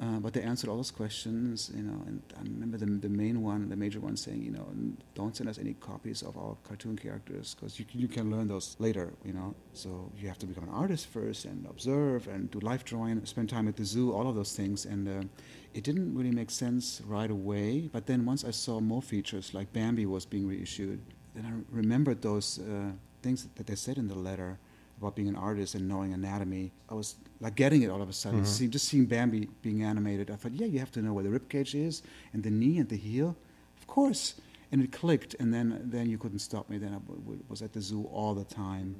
uh, 0.00 0.18
but 0.20 0.34
they 0.34 0.42
answered 0.42 0.68
all 0.68 0.76
those 0.76 0.90
questions, 0.90 1.70
you 1.74 1.82
know. 1.82 2.02
And 2.06 2.22
I 2.36 2.42
remember 2.42 2.76
the 2.76 2.86
the 2.86 3.08
main 3.08 3.42
one, 3.42 3.68
the 3.68 3.76
major 3.76 3.98
one, 3.98 4.16
saying, 4.16 4.42
you 4.42 4.50
know, 4.50 4.66
don't 5.14 5.34
send 5.34 5.48
us 5.48 5.58
any 5.58 5.74
copies 5.74 6.22
of 6.22 6.36
our 6.36 6.56
cartoon 6.64 6.96
characters 6.96 7.54
because 7.54 7.78
you 7.78 7.86
you 7.92 8.08
can 8.08 8.30
learn 8.30 8.46
those 8.46 8.76
later, 8.78 9.14
you 9.24 9.32
know. 9.32 9.54
So 9.72 10.12
you 10.18 10.28
have 10.28 10.38
to 10.38 10.46
become 10.46 10.64
an 10.64 10.74
artist 10.74 11.06
first 11.06 11.46
and 11.46 11.66
observe 11.66 12.28
and 12.28 12.50
do 12.50 12.58
life 12.60 12.84
drawing, 12.84 13.24
spend 13.24 13.48
time 13.48 13.68
at 13.68 13.76
the 13.76 13.84
zoo, 13.84 14.12
all 14.12 14.28
of 14.28 14.34
those 14.34 14.54
things, 14.54 14.84
and. 14.84 15.08
Uh, 15.08 15.22
it 15.74 15.84
didn't 15.84 16.14
really 16.16 16.30
make 16.30 16.50
sense 16.50 17.02
right 17.04 17.30
away, 17.30 17.90
but 17.92 18.06
then 18.06 18.24
once 18.24 18.46
I 18.46 18.50
saw 18.50 18.80
more 18.80 19.02
features, 19.02 19.52
like 19.52 19.74
Bambi 19.74 20.06
was 20.06 20.24
being 20.24 20.48
reissued, 20.48 21.02
then 21.34 21.44
I 21.44 21.52
remembered 21.70 22.22
those 22.22 22.58
uh, 22.58 22.92
things 23.20 23.46
that 23.56 23.66
they 23.66 23.74
said 23.74 23.98
in 23.98 24.08
the 24.08 24.14
letter 24.14 24.58
about 24.98 25.14
being 25.14 25.28
an 25.28 25.36
artist 25.36 25.74
and 25.74 25.88
knowing 25.88 26.12
anatomy. 26.12 26.72
I 26.88 26.94
was 26.94 27.16
like 27.40 27.54
getting 27.54 27.82
it 27.82 27.90
all 27.90 28.00
of 28.02 28.08
a 28.08 28.12
sudden. 28.12 28.40
Mm-hmm. 28.40 28.48
See, 28.48 28.68
just 28.68 28.88
seeing 28.88 29.06
Bambi 29.06 29.48
being 29.62 29.82
animated, 29.82 30.30
I 30.30 30.36
thought, 30.36 30.52
yeah, 30.52 30.66
you 30.66 30.78
have 30.78 30.90
to 30.92 31.02
know 31.02 31.12
where 31.12 31.24
the 31.24 31.30
rib 31.30 31.48
cage 31.48 31.74
is 31.74 32.02
and 32.32 32.42
the 32.42 32.50
knee 32.50 32.78
and 32.78 32.88
the 32.88 32.96
heel, 32.96 33.36
of 33.78 33.86
course. 33.86 34.34
And 34.72 34.82
it 34.82 34.90
clicked, 34.90 35.34
and 35.38 35.54
then 35.54 35.80
then 35.84 36.10
you 36.10 36.18
couldn't 36.18 36.40
stop 36.40 36.68
me. 36.68 36.76
Then 36.76 36.88
I 36.90 36.98
w- 36.98 37.20
w- 37.20 37.44
was 37.48 37.62
at 37.62 37.72
the 37.72 37.80
zoo 37.80 38.02
all 38.12 38.34
the 38.34 38.44
time, 38.44 38.96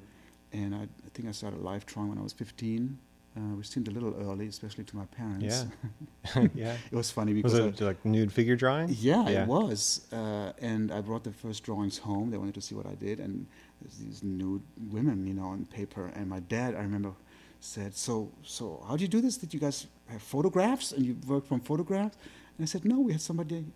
and 0.52 0.72
I, 0.75 0.82
I 0.82 1.08
think 1.12 1.28
I 1.28 1.32
started 1.32 1.60
life 1.60 1.84
drawing 1.87 2.08
when 2.08 2.19
I 2.19 2.22
was 2.22 2.32
15. 2.32 2.96
Uh, 3.37 3.55
which 3.56 3.69
seemed 3.69 3.87
a 3.87 3.90
little 3.90 4.14
early, 4.26 4.47
especially 4.47 4.83
to 4.85 4.97
my 4.97 5.05
parents. 5.07 5.45
yeah, 5.45 6.47
yeah. 6.55 6.75
it 6.90 6.97
was 6.97 7.11
funny 7.11 7.35
Was 7.43 7.52
because 7.52 7.83
I- 7.83 7.85
like 7.85 8.02
nude 8.05 8.33
figure 8.33 8.57
drawing? 8.57 8.88
yeah, 8.99 9.28
it 9.28 9.47
was. 9.47 10.07
Uh, 10.11 10.52
and 10.62 10.90
I 10.90 11.02
brought 11.02 11.23
the 11.25 11.33
first 11.33 11.62
drawings 11.62 11.99
home. 11.99 12.31
They 12.31 12.38
wanted 12.38 12.55
to 12.55 12.62
see 12.62 12.75
what 12.75 12.87
I 12.87 12.95
did, 12.95 13.21
and 13.21 13.47
there's 13.83 13.99
these 13.99 14.23
nude 14.23 14.62
women, 14.90 15.26
you 15.26 15.35
know, 15.35 15.49
on 15.49 15.66
paper. 15.66 16.11
And 16.16 16.31
my 16.31 16.40
dad, 16.40 16.75
I 16.75 16.81
remember, 16.81 17.12
said, 17.61 17.95
"So, 17.95 18.33
so 18.43 18.83
how 18.88 18.97
do 18.97 19.02
you 19.02 19.09
do 19.09 19.21
this? 19.21 19.37
Did 19.37 19.52
you 19.52 19.61
guys 19.61 19.87
have 20.09 20.23
photographs 20.23 20.93
and 20.93 21.05
you 21.05 21.16
work 21.26 21.45
from 21.47 21.61
photographs?" 21.61 22.16
And 22.57 22.64
I 22.64 22.66
said, 22.66 22.87
"No, 22.87 23.00
we 23.00 23.12
had 23.12 23.21
somebody." 23.21 23.66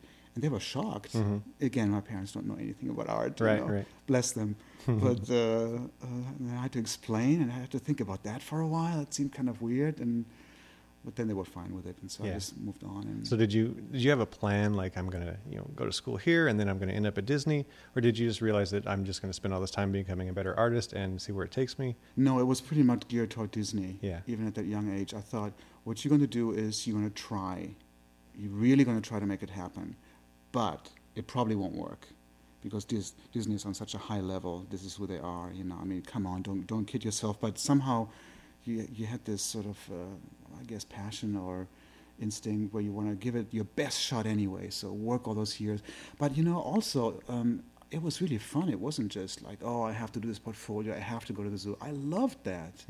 And 0.41 0.45
they 0.45 0.49
were 0.49 0.61
shocked. 0.61 1.15
Again, 1.61 1.91
my 1.91 2.01
parents 2.01 2.33
don't 2.33 2.47
know 2.47 2.57
anything 2.59 2.89
about 2.89 3.09
art. 3.11 3.39
you 3.39 3.45
Right, 3.47 3.61
know. 3.61 3.75
right. 3.75 3.87
Bless 4.07 4.33
them. 4.33 4.57
but 4.87 5.29
uh, 5.29 5.35
uh, 6.03 6.57
I 6.57 6.63
had 6.63 6.73
to 6.73 6.79
explain, 6.79 7.43
and 7.43 7.53
I 7.53 7.57
had 7.57 7.71
to 7.73 7.79
think 7.79 8.01
about 8.01 8.23
that 8.23 8.43
for 8.43 8.61
a 8.61 8.67
while. 8.67 9.01
It 9.01 9.13
seemed 9.13 9.33
kind 9.35 9.51
of 9.51 9.61
weird, 9.61 10.01
and 10.01 10.25
but 11.05 11.17
then 11.17 11.29
they 11.29 11.35
were 11.35 11.45
fine 11.45 11.75
with 11.75 11.87
it, 11.87 11.97
and 12.01 12.11
so 12.11 12.25
I 12.25 12.29
just 12.31 12.57
moved 12.59 12.83
on. 12.85 13.03
And 13.05 13.27
So 13.29 13.37
did 13.37 13.53
you 13.53 13.69
did 13.93 14.01
you 14.01 14.09
have 14.09 14.21
a 14.21 14.27
plan 14.27 14.73
like 14.73 14.97
I'm 14.97 15.09
gonna 15.11 15.37
you 15.51 15.57
know 15.59 15.67
go 15.77 15.85
to 15.85 15.93
school 15.93 16.17
here 16.17 16.49
and 16.49 16.59
then 16.59 16.69
I'm 16.69 16.79
gonna 16.79 16.93
end 16.95 17.07
up 17.07 17.19
at 17.19 17.27
Disney, 17.27 17.67
or 17.95 18.01
did 18.01 18.19
you 18.19 18.27
just 18.29 18.41
realize 18.41 18.71
that 18.71 18.87
I'm 18.87 19.05
just 19.05 19.21
gonna 19.21 19.35
spend 19.35 19.53
all 19.53 19.61
this 19.61 19.71
time 19.71 19.93
becoming 19.93 20.31
a 20.31 20.33
better 20.33 20.55
artist 20.59 20.95
and 20.95 21.21
see 21.21 21.33
where 21.33 21.45
it 21.45 21.51
takes 21.51 21.79
me? 21.79 21.97
No, 22.17 22.39
it 22.39 22.45
was 22.45 22.61
pretty 22.63 22.83
much 22.83 23.07
geared 23.09 23.31
toward 23.31 23.51
Disney. 23.51 23.99
Yeah. 24.01 24.21
Even 24.27 24.47
at 24.47 24.55
that 24.55 24.65
young 24.67 24.95
age, 24.99 25.13
I 25.15 25.21
thought, 25.21 25.53
what 25.85 26.03
you're 26.05 26.11
going 26.11 26.21
to 26.23 26.27
do 26.43 26.53
is 26.53 26.87
you're 26.87 26.97
going 26.99 27.09
to 27.11 27.15
try. 27.15 27.71
You're 28.39 28.51
really 28.53 28.85
going 28.85 29.01
to 29.01 29.07
try 29.07 29.19
to 29.21 29.27
make 29.27 29.43
it 29.43 29.51
happen. 29.51 29.97
But 30.53 30.91
it 31.15 31.27
probably 31.27 31.57
won't 31.57 31.75
work 31.75 32.07
because 32.63 32.85
Dis- 32.85 33.15
Disney 33.33 33.55
is 33.55 33.65
on 33.65 33.75
such 33.75 33.95
a 33.95 33.99
high 33.99 34.21
level. 34.21 34.67
This 34.71 34.85
is 34.85 34.95
who 34.95 35.07
they 35.07 35.19
are. 35.19 35.51
You 35.53 35.65
know, 35.65 35.79
I 35.81 35.85
mean, 35.85 36.03
come 36.03 36.27
on, 36.27 36.43
don't 36.43 36.67
don't 36.67 36.85
kid 36.87 37.05
yourself. 37.05 37.41
But 37.41 37.59
somehow, 37.59 38.09
you 38.65 38.87
you 38.93 39.07
had 39.07 39.25
this 39.25 39.43
sort 39.43 39.67
of, 39.67 39.79
uh, 39.91 40.61
I 40.61 40.65
guess, 40.65 40.85
passion 40.85 41.37
or 41.37 41.67
instinct 42.21 42.75
where 42.75 42.83
you 42.83 42.93
want 42.93 43.09
to 43.09 43.15
give 43.15 43.35
it 43.35 43.47
your 43.53 43.65
best 43.65 43.99
shot 44.01 44.27
anyway. 44.27 44.69
So 44.71 44.93
work 44.93 45.27
all 45.27 45.35
those 45.35 45.59
years. 45.61 45.81
But 46.19 46.37
you 46.37 46.43
know, 46.43 46.59
also. 46.61 47.21
Um, 47.29 47.63
it 47.93 48.01
was 48.01 48.23
really 48.23 48.39
fun. 48.39 48.69
It 48.69 48.79
wasn't 48.79 49.11
just 49.11 49.43
like, 49.43 49.59
oh, 49.65 49.83
I 49.83 49.91
have 49.91 50.13
to 50.13 50.21
do 50.21 50.29
this 50.29 50.39
portfolio. 50.39 50.95
I 50.95 50.99
have 50.99 51.25
to 51.25 51.33
go 51.33 51.43
to 51.43 51.51
the 51.51 51.59
zoo. 51.59 51.77
I 51.81 51.91
loved 51.91 52.39
that, 52.45 52.85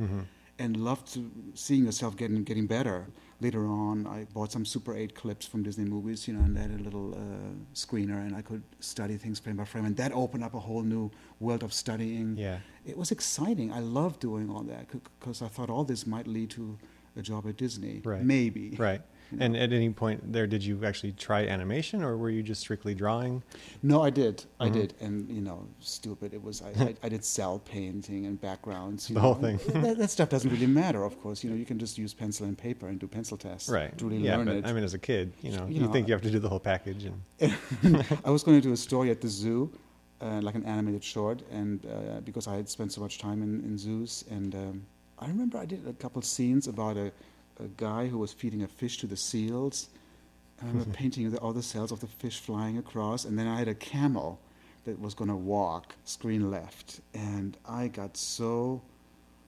and 0.59 0.77
loved 0.77 1.15
to 1.15 1.31
seeing 1.55 1.87
yourself 1.87 2.19
getting 2.19 2.45
getting 2.45 2.67
better. 2.67 3.07
Later 3.41 3.67
on, 3.67 4.07
I 4.07 4.25
bought 4.33 4.53
some 4.53 4.65
Super 4.65 4.95
8 4.95 5.15
clips 5.15 5.47
from 5.47 5.63
Disney 5.63 5.85
movies, 5.85 6.29
you 6.29 6.35
know, 6.35 6.41
and 6.41 6.57
they 6.57 6.61
had 6.61 6.71
a 6.71 6.83
little 6.83 7.15
uh, 7.15 7.55
screener, 7.75 8.19
and 8.27 8.37
I 8.37 8.43
could 8.43 8.63
study 8.81 9.17
things 9.17 9.39
frame 9.39 9.57
by 9.57 9.65
frame, 9.65 9.85
and 9.87 9.97
that 9.97 10.13
opened 10.13 10.45
up 10.45 10.55
a 10.55 10.59
whole 10.61 10.83
new 10.83 11.11
world 11.39 11.63
of 11.63 11.73
studying. 11.73 12.37
Yeah. 12.37 12.59
It 12.87 12.97
was 12.97 13.11
exciting. 13.11 13.73
I 13.73 13.81
loved 13.81 14.21
doing 14.21 14.51
all 14.51 14.63
that 14.65 14.87
because 15.19 15.43
I 15.43 15.49
thought 15.49 15.71
all 15.71 15.85
this 15.85 16.07
might 16.07 16.27
lead 16.27 16.51
to 16.51 16.79
a 17.17 17.23
job 17.23 17.47
at 17.49 17.57
Disney. 17.57 18.01
Right. 18.05 18.23
Maybe. 18.23 18.77
Right. 18.79 19.03
And 19.39 19.57
at 19.57 19.73
any 19.73 19.91
point 19.91 20.33
there, 20.33 20.47
did 20.47 20.65
you 20.65 20.85
actually 20.85 21.13
try 21.13 21.47
animation, 21.47 22.03
or 22.03 22.17
were 22.17 22.31
you 22.31 22.43
just 22.43 22.61
strictly 22.61 22.95
drawing? 22.95 23.43
No, 23.83 24.03
I 24.03 24.11
did. 24.11 24.45
I 24.59 24.69
Mhm. 24.69 24.73
did, 24.73 24.95
and 25.01 25.31
you 25.31 25.41
know, 25.41 25.67
stupid. 25.79 26.35
It 26.35 26.43
was 26.43 26.63
I, 26.63 26.71
I, 26.85 26.95
I 27.05 27.09
did 27.09 27.25
cel 27.25 27.59
painting 27.61 28.27
and 28.27 28.41
backgrounds. 28.41 29.09
You 29.09 29.15
The 29.15 29.21
know, 29.21 29.35
whole 29.35 29.43
thing. 29.43 29.59
that, 29.83 29.99
that 29.99 30.11
stuff 30.11 30.29
doesn't 30.35 30.51
really 30.51 30.67
matter, 30.67 31.05
of 31.05 31.21
course. 31.23 31.45
You 31.45 31.51
know, 31.51 31.57
you 31.57 31.65
can 31.67 31.79
just 31.79 31.97
use 31.99 32.13
pencil 32.13 32.47
and 32.47 32.57
paper 32.59 32.89
and 32.89 32.99
do 32.99 33.07
pencil 33.07 33.37
tests. 33.37 33.69
Right. 33.69 33.97
To 33.99 34.07
really 34.07 34.19
yeah, 34.19 34.37
learn 34.37 34.47
but 34.47 34.57
it. 34.57 34.67
I 34.67 34.73
mean, 34.73 34.85
as 34.85 34.95
a 34.95 34.99
kid, 34.99 35.33
you 35.43 35.53
know, 35.53 35.67
You 35.69 35.75
you, 35.75 35.81
know, 35.87 35.93
think 35.93 36.09
you 36.09 36.15
have 36.15 36.23
to 36.23 36.31
do 36.31 36.39
the 36.41 36.49
whole 36.49 36.61
package, 36.61 37.05
and 37.05 37.21
I 38.25 38.31
was 38.31 38.43
going 38.43 38.61
to 38.61 38.67
do 38.69 38.73
a 38.73 38.77
story 38.77 39.11
at 39.11 39.21
the 39.21 39.29
zoo, 39.29 39.71
uh, 40.21 40.41
like 40.43 40.55
an 40.55 40.65
animated 40.65 41.05
short, 41.05 41.43
and 41.51 41.87
uh, 41.87 42.21
because 42.21 42.47
I 42.49 42.57
had 42.57 42.69
spent 42.69 42.93
so 42.93 43.01
much 43.01 43.19
time 43.19 43.43
in, 43.43 43.61
in 43.65 43.79
zoos, 43.79 44.25
and 44.31 44.55
um, 44.55 44.83
I 45.19 45.27
remember 45.29 45.59
I 45.59 45.67
did 45.67 45.87
a 45.87 45.93
couple 45.93 46.21
scenes 46.23 46.67
about 46.69 46.97
a, 46.97 47.13
a 47.63 47.69
guy 47.77 48.07
who 48.07 48.19
was 48.19 48.33
feeding 48.33 48.63
a 48.63 48.69
fish 48.69 48.99
to 48.99 49.07
the 49.07 49.17
seals. 49.17 49.89
I 50.63 50.67
remember 50.67 50.91
painting 50.93 51.31
the, 51.31 51.39
all 51.39 51.53
the 51.53 51.63
cels 51.63 51.93
of 51.93 52.01
the 52.01 52.07
fish 52.07 52.39
flying 52.39 52.79
across, 52.79 53.25
and 53.25 53.39
then 53.39 53.47
I 53.47 53.59
had 53.59 53.69
a 53.69 53.75
camel 53.75 54.41
that 54.85 54.99
was 55.01 55.15
going 55.15 55.29
to 55.29 55.37
walk 55.37 55.95
screen 56.05 56.51
left, 56.51 57.01
and 57.15 57.57
I 57.67 57.89
got 57.89 58.17
so 58.17 58.83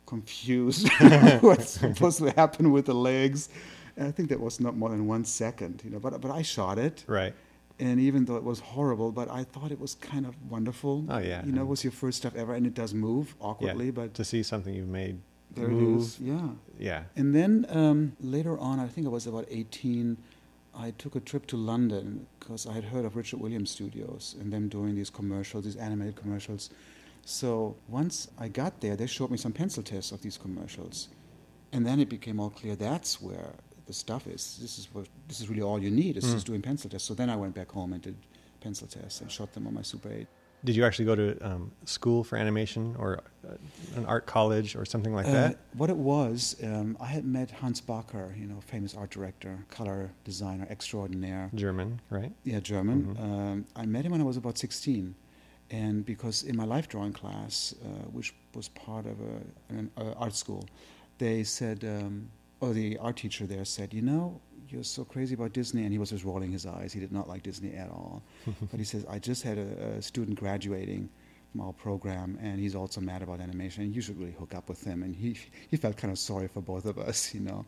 confused 0.06 0.88
what's 1.40 1.70
supposed 1.80 2.18
to 2.18 2.30
happen 2.32 2.72
with 2.72 2.86
the 2.86 2.94
legs. 2.94 3.48
And 3.96 4.08
I 4.08 4.10
think 4.10 4.30
that 4.30 4.40
was 4.40 4.58
not 4.60 4.76
more 4.76 4.88
than 4.88 5.06
one 5.06 5.24
second, 5.24 5.82
you 5.84 5.90
know. 5.90 5.98
But 5.98 6.20
but 6.20 6.30
I 6.30 6.42
shot 6.42 6.78
it, 6.78 7.04
right. 7.06 7.34
and 7.78 8.00
even 8.00 8.24
though 8.24 8.36
it 8.36 8.44
was 8.44 8.60
horrible, 8.60 9.12
but 9.12 9.30
I 9.30 9.44
thought 9.44 9.70
it 9.70 9.78
was 9.78 9.94
kind 9.96 10.24
of 10.24 10.34
wonderful. 10.50 11.04
Oh, 11.10 11.18
yeah. 11.18 11.44
you 11.44 11.52
know, 11.52 11.62
it 11.62 11.68
was 11.68 11.84
your 11.84 11.92
first 11.92 12.18
stuff 12.18 12.34
ever, 12.34 12.54
and 12.54 12.66
it 12.66 12.72
does 12.72 12.94
move 12.94 13.34
awkwardly, 13.38 13.86
yeah. 13.86 13.92
but 13.92 14.14
to 14.14 14.24
see 14.24 14.42
something 14.42 14.74
you've 14.74 14.88
made 14.88 15.18
there 15.54 15.68
move, 15.68 16.00
it 16.00 16.02
is. 16.02 16.20
Yeah. 16.20 16.48
yeah, 16.78 17.02
And 17.16 17.34
then 17.34 17.66
um, 17.68 18.16
later 18.20 18.58
on, 18.58 18.80
I 18.80 18.86
think 18.86 19.06
I 19.06 19.10
was 19.10 19.26
about 19.26 19.46
18, 19.50 20.16
I 20.74 20.92
took 20.92 21.16
a 21.16 21.20
trip 21.20 21.46
to 21.48 21.56
London 21.56 22.26
because 22.38 22.66
I 22.66 22.72
had 22.72 22.84
heard 22.84 23.04
of 23.04 23.16
Richard 23.16 23.40
Williams 23.40 23.70
Studios 23.70 24.36
and 24.40 24.52
them 24.52 24.68
doing 24.68 24.94
these 24.94 25.10
commercials, 25.10 25.64
these 25.64 25.76
animated 25.76 26.16
commercials. 26.16 26.70
So 27.24 27.76
once 27.88 28.28
I 28.38 28.48
got 28.48 28.80
there, 28.80 28.96
they 28.96 29.06
showed 29.06 29.30
me 29.30 29.36
some 29.36 29.52
pencil 29.52 29.82
tests 29.82 30.12
of 30.12 30.22
these 30.22 30.36
commercials. 30.36 31.08
And 31.72 31.86
then 31.86 32.00
it 32.00 32.08
became 32.08 32.40
all 32.40 32.50
clear 32.50 32.74
that's 32.76 33.20
where 33.20 33.54
the 33.86 33.92
stuff 33.92 34.26
is. 34.26 34.58
This 34.60 34.78
is 34.78 34.88
what 34.92 35.06
this 35.28 35.40
is 35.40 35.48
really 35.48 35.62
all 35.62 35.78
you 35.78 35.90
need 35.90 36.16
is 36.16 36.32
just 36.32 36.46
doing 36.46 36.62
pencil 36.62 36.90
tests. 36.90 37.08
So 37.08 37.14
then 37.14 37.30
I 37.30 37.36
went 37.36 37.54
back 37.54 37.70
home 37.70 37.92
and 37.92 38.02
did 38.02 38.16
pencil 38.60 38.86
tests 38.86 39.20
and 39.20 39.30
shot 39.30 39.52
them 39.52 39.66
on 39.66 39.74
my 39.74 39.82
Super 39.82 40.10
8. 40.12 40.26
Did 40.64 40.76
you 40.76 40.84
actually 40.84 41.06
go 41.06 41.16
to 41.16 41.38
um, 41.44 41.72
school 41.84 42.22
for 42.22 42.36
animation 42.36 42.94
or 42.98 43.20
uh, 43.48 43.54
an 43.96 44.06
art 44.06 44.26
college 44.26 44.76
or 44.76 44.84
something 44.84 45.12
like 45.12 45.26
Uh, 45.26 45.32
that? 45.32 45.58
What 45.76 45.90
it 45.90 45.96
was, 45.96 46.54
um, 46.62 46.96
I 47.00 47.06
had 47.06 47.24
met 47.24 47.50
Hans 47.50 47.80
Bacher, 47.80 48.38
you 48.38 48.46
know, 48.46 48.60
famous 48.60 48.94
art 48.94 49.10
director, 49.10 49.64
color 49.70 50.10
designer 50.24 50.66
extraordinaire. 50.70 51.50
German, 51.54 52.00
right? 52.10 52.32
Yeah, 52.44 52.60
German. 52.60 53.16
Mhm. 53.16 53.20
Um, 53.20 53.64
I 53.74 53.86
met 53.86 54.04
him 54.04 54.12
when 54.12 54.20
I 54.20 54.24
was 54.24 54.36
about 54.36 54.56
16. 54.56 55.14
And 55.70 56.04
because 56.04 56.42
in 56.44 56.54
my 56.56 56.64
life 56.64 56.86
drawing 56.88 57.12
class, 57.14 57.74
uh, 57.82 57.86
which 58.12 58.34
was 58.54 58.68
part 58.68 59.06
of 59.06 59.16
a, 59.20 59.74
an 59.74 59.90
uh, 59.96 60.12
art 60.16 60.34
school, 60.36 60.64
they 61.18 61.42
said, 61.44 61.82
um, 61.84 62.28
or 62.60 62.72
the 62.72 62.98
art 62.98 63.16
teacher 63.16 63.46
there 63.46 63.64
said, 63.64 63.92
you 63.94 64.02
know, 64.02 64.40
you're 64.72 64.82
so 64.82 65.04
crazy 65.04 65.34
about 65.34 65.52
Disney. 65.52 65.82
And 65.82 65.92
he 65.92 65.98
was 65.98 66.10
just 66.10 66.24
rolling 66.24 66.50
his 66.50 66.66
eyes. 66.66 66.92
He 66.92 67.00
did 67.00 67.12
not 67.12 67.28
like 67.28 67.42
Disney 67.42 67.74
at 67.74 67.90
all. 67.90 68.22
but 68.70 68.78
he 68.78 68.84
says, 68.84 69.04
I 69.08 69.18
just 69.18 69.42
had 69.42 69.58
a, 69.58 69.96
a 69.98 70.02
student 70.02 70.38
graduating 70.38 71.08
from 71.50 71.60
our 71.60 71.72
program, 71.72 72.38
and 72.40 72.58
he's 72.58 72.74
also 72.74 73.00
mad 73.00 73.22
about 73.22 73.40
animation. 73.40 73.84
And 73.84 73.94
you 73.94 74.00
should 74.00 74.18
really 74.18 74.32
hook 74.32 74.54
up 74.54 74.68
with 74.68 74.82
him. 74.82 75.02
And 75.02 75.14
he, 75.14 75.38
he 75.70 75.76
felt 75.76 75.96
kind 75.96 76.10
of 76.10 76.18
sorry 76.18 76.48
for 76.48 76.62
both 76.62 76.86
of 76.86 76.98
us, 76.98 77.34
you 77.34 77.40
know. 77.40 77.64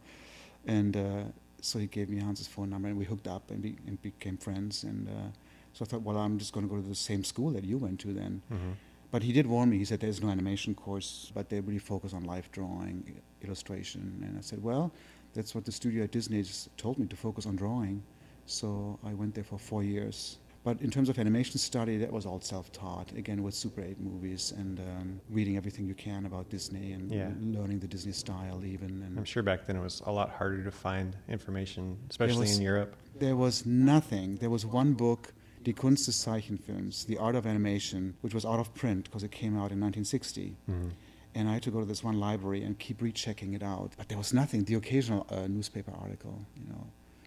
And 0.67 0.97
uh, 0.97 1.23
so 1.61 1.79
he 1.79 1.87
gave 1.87 2.09
me 2.09 2.21
Hans's 2.21 2.47
phone 2.47 2.71
number, 2.71 2.89
and 2.89 2.97
we 2.97 3.05
hooked 3.05 3.29
up 3.29 3.51
and, 3.51 3.61
be, 3.63 3.77
and 3.87 4.01
became 4.01 4.39
friends. 4.39 4.85
And 4.85 5.09
uh, 5.09 5.31
so 5.75 5.85
I 5.85 5.89
thought, 5.89 6.03
well, 6.03 6.17
I'm 6.17 6.39
just 6.39 6.53
going 6.53 6.67
to 6.67 6.75
go 6.75 6.81
to 6.81 6.89
the 6.89 6.95
same 6.95 7.25
school 7.25 7.51
that 7.51 7.65
you 7.65 7.79
went 7.79 8.01
to 8.01 8.13
then. 8.13 8.43
Mm-hmm. 8.53 8.73
But 9.11 9.23
he 9.23 9.33
did 9.33 9.47
warn 9.47 9.71
me. 9.71 9.79
He 9.79 9.85
said 9.85 10.01
there's 10.01 10.21
no 10.21 10.29
animation 10.29 10.75
course, 10.75 11.31
but 11.35 11.49
they 11.49 11.61
really 11.61 11.79
focus 11.79 12.13
on 12.15 12.25
life 12.25 12.51
drawing, 12.51 13.21
illustration. 13.45 14.25
And 14.27 14.37
I 14.37 14.41
said, 14.41 14.61
well, 14.61 14.93
that's 15.35 15.55
what 15.55 15.65
the 15.65 15.73
studio 15.73 16.05
at 16.05 16.11
Disney 16.13 16.43
just 16.43 16.77
told 16.79 16.99
me 16.99 17.07
to 17.07 17.17
focus 17.17 17.47
on 17.47 17.57
drawing. 17.57 18.03
So 18.47 18.99
I 19.05 19.15
went 19.15 19.35
there 19.35 19.45
for 19.45 19.59
four 19.59 19.83
years. 19.83 20.39
But 20.65 20.81
in 20.81 20.91
terms 20.91 21.11
of 21.11 21.19
animation 21.19 21.59
study, 21.59 21.99
that 21.99 22.11
was 22.11 22.25
all 22.25 22.41
self-taught. 22.41 23.13
Again, 23.13 23.43
with 23.43 23.55
Super 23.55 23.83
8 23.83 24.01
movies 24.01 24.53
and 24.57 24.79
um, 24.81 25.21
reading 25.29 25.59
everything 25.59 25.85
you 25.87 25.93
can 25.95 26.25
about 26.25 26.49
Disney 26.49 26.93
and 26.93 27.11
Yeah. 27.13 27.31
learning 27.59 27.81
the 27.81 27.87
Disney 27.87 28.13
style, 28.13 28.65
even. 28.65 29.03
And 29.03 29.19
I'm 29.19 29.27
sure 29.27 29.43
back 29.43 29.67
then 29.67 29.77
it 29.77 29.83
was 29.83 30.03
a 30.07 30.11
lot 30.13 30.31
harder 30.31 30.65
to 30.65 30.71
find 30.71 31.17
information, 31.29 31.99
especially 32.09 32.47
was- 32.49 32.57
in 32.57 32.63
Europe. 32.63 32.97
There 33.19 33.37
was 33.37 33.67
nothing. 33.67 34.37
There 34.37 34.49
was 34.49 34.65
one 34.65 34.95
book, 34.95 35.35
Die 35.65 35.73
Kunst 35.73 36.07
des 36.07 36.13
Zeichenfilms, 36.13 37.05
The 37.07 37.19
Art 37.19 37.35
of 37.35 37.47
Animation, 37.47 38.15
which 38.23 38.33
was 38.35 38.47
out 38.47 38.59
of 38.59 38.73
print 38.75 39.05
because 39.05 39.23
it 39.23 39.31
came 39.33 39.55
out 39.59 39.71
in 39.71 39.79
1960. 39.81 40.57
Mm-hmm. 40.71 40.89
And 41.35 41.49
I 41.49 41.55
had 41.55 41.63
to 41.65 41.71
go 41.71 41.81
to 41.81 41.87
this 41.87 42.05
one 42.05 42.19
library 42.21 42.63
and 42.63 42.79
keep 42.79 43.03
rechecking 43.03 43.55
it 43.55 43.63
out. 43.63 43.93
But 43.97 44.09
there 44.09 44.19
was 44.19 44.33
nothing, 44.33 44.65
the 44.65 44.75
occasional 44.75 45.27
uh, 45.31 45.47
newspaper 45.49 45.93
article, 46.01 46.47
you 46.57 46.67
know. 46.69 46.87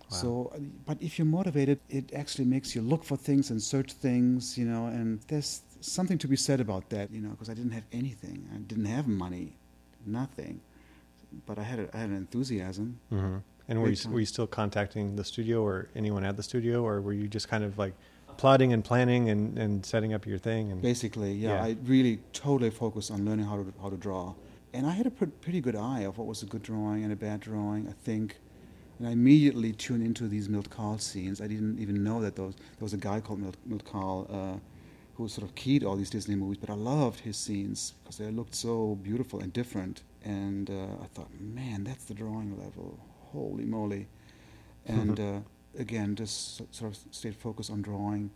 So, 0.10 0.52
uh, 0.56 0.60
but 0.86 0.98
if 1.02 1.20
you're 1.20 1.26
motivated, 1.26 1.80
it 1.90 2.14
actually 2.14 2.46
makes 2.46 2.74
you 2.74 2.82
look 2.82 3.04
for 3.04 3.18
things 3.18 3.52
and 3.52 3.62
search 3.62 3.92
things, 3.92 4.58
you 4.58 4.64
know, 4.66 4.86
and 4.88 5.20
there's 5.28 5.62
something 5.82 6.18
to 6.20 6.28
be 6.30 6.38
said 6.38 6.62
about 6.62 6.90
that, 6.92 7.12
you 7.12 7.20
know, 7.20 7.32
because 7.32 7.50
I 7.50 7.54
didn't 7.54 7.74
have 7.74 7.84
anything. 7.92 8.48
I 8.56 8.58
didn't 8.60 8.86
have 8.86 9.06
money, 9.08 9.58
nothing. 10.06 10.62
But 11.46 11.60
I 11.60 11.64
had, 11.64 11.80
a, 11.80 11.90
I 11.94 11.98
had 11.98 12.10
an 12.10 12.16
enthusiasm. 12.16 13.00
hmm 13.10 13.38
And 13.68 13.82
were 13.82 13.90
you, 13.90 13.98
were 14.10 14.22
you 14.22 14.26
still 14.26 14.48
contacting 14.48 15.18
the 15.18 15.26
studio 15.26 15.62
or 15.62 15.90
anyone 15.94 16.24
at 16.24 16.38
the 16.38 16.44
studio, 16.44 16.86
or 16.86 17.02
were 17.02 17.12
you 17.12 17.28
just 17.28 17.50
kind 17.50 17.66
of 17.66 17.78
like 17.78 17.94
plotting 18.38 18.72
and 18.74 18.84
planning 18.84 19.30
and, 19.30 19.58
and 19.58 19.86
setting 19.86 20.14
up 20.14 20.26
your 20.26 20.38
thing? 20.38 20.72
And 20.72 20.82
Basically, 20.82 21.34
yeah, 21.34 21.50
Yeah. 21.56 21.64
I 21.64 21.78
really 21.84 22.20
totally 22.34 22.70
focused 22.70 23.12
on 23.12 23.26
learning 23.26 23.46
how 23.46 23.58
to 23.58 23.74
how 23.82 23.90
to 23.90 23.98
draw, 23.98 24.34
and 24.74 24.86
I 24.86 24.92
had 24.92 25.06
a 25.08 25.12
pre- 25.12 25.28
pretty 25.28 25.62
good 25.62 25.76
eye 25.76 26.02
of 26.02 26.18
what 26.18 26.28
was 26.28 26.44
a 26.44 26.46
good 26.46 26.64
drawing 26.64 27.04
and 27.04 27.12
a 27.12 27.16
bad 27.16 27.40
drawing. 27.42 27.88
I 27.88 27.94
think, 27.94 28.38
and 29.00 29.08
I 29.08 29.12
immediately 29.12 29.72
tuned 29.74 30.04
into 30.04 30.28
these 30.28 30.48
Milt 30.50 30.70
Kahl 30.70 30.98
scenes. 31.00 31.42
I 31.42 31.48
didn't 31.48 31.80
even 31.80 32.04
know 32.04 32.22
that 32.22 32.36
those 32.36 32.56
there 32.56 32.86
was 32.90 32.94
a 32.94 32.98
guy 32.98 33.20
called 33.22 33.40
Milt, 33.40 33.58
Milt 33.66 33.86
Kahl 33.86 34.28
uh, 34.30 34.60
who 35.16 35.28
sort 35.28 35.48
of 35.48 35.56
keyed 35.56 35.84
all 35.84 35.96
these 35.96 36.12
Disney 36.12 36.36
movies, 36.36 36.58
but 36.60 36.70
I 36.70 36.76
loved 36.76 37.22
his 37.22 37.38
scenes 37.38 37.94
because 38.04 38.18
they 38.18 38.30
looked 38.30 38.54
so 38.54 38.96
beautiful 39.02 39.40
and 39.40 39.52
different. 39.52 40.04
And 40.24 40.70
uh, 40.70 41.04
I 41.04 41.08
thought, 41.14 41.30
man, 41.40 41.84
that's 41.84 42.06
the 42.06 42.14
drawing 42.14 42.52
level. 42.60 43.00
Holy 43.32 43.66
moly! 43.66 44.08
And 44.86 45.20
uh, 45.30 45.40
again, 45.78 46.16
just 46.16 46.58
sort 46.74 46.92
of 46.92 47.00
stayed 47.12 47.36
focused 47.36 47.72
on 47.72 47.82
drawing. 47.82 48.32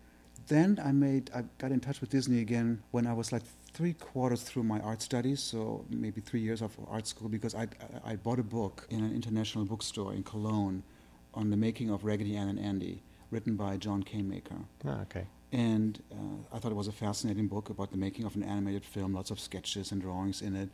Then 0.48 0.80
I 0.84 0.92
made, 0.92 1.30
I 1.36 1.44
got 1.58 1.72
in 1.72 1.80
touch 1.80 2.02
with 2.02 2.10
Disney 2.10 2.40
again 2.40 2.82
when 2.92 3.06
I 3.06 3.14
was 3.14 3.32
like 3.32 3.44
three 3.74 3.94
quarters 3.94 4.42
through 4.44 4.64
my 4.64 4.80
art 4.80 5.02
studies, 5.02 5.40
so 5.42 5.86
maybe 5.90 6.22
three 6.22 6.42
years 6.42 6.62
of 6.62 6.76
art 6.90 7.08
school, 7.08 7.30
because 7.30 7.56
I, 7.56 7.68
I, 8.04 8.16
bought 8.16 8.40
a 8.40 8.44
book 8.44 8.86
in 8.90 9.04
an 9.04 9.16
international 9.16 9.66
bookstore 9.66 10.14
in 10.14 10.24
Cologne 10.24 10.84
on 11.34 11.50
the 11.50 11.58
making 11.58 11.90
of 11.90 12.04
Raggedy 12.04 12.36
Ann 12.36 12.50
and 12.50 12.60
Andy, 12.60 13.02
written 13.30 13.56
by 13.56 13.78
John 13.78 14.04
Canemaker. 14.04 14.66
Ah, 14.86 15.02
okay. 15.04 15.26
And 15.54 16.02
uh, 16.12 16.56
I 16.56 16.60
thought 16.60 16.72
it 16.72 16.76
was 16.76 16.88
a 16.88 16.94
fascinating 16.94 17.48
book 17.48 17.70
about 17.70 17.92
the 17.92 17.98
making 17.98 18.26
of 18.26 18.36
an 18.36 18.44
animated 18.44 18.86
film, 18.86 19.14
lots 19.14 19.32
of 19.32 19.40
sketches 19.40 19.92
and 19.92 20.02
drawings 20.02 20.42
in 20.42 20.56
it. 20.56 20.70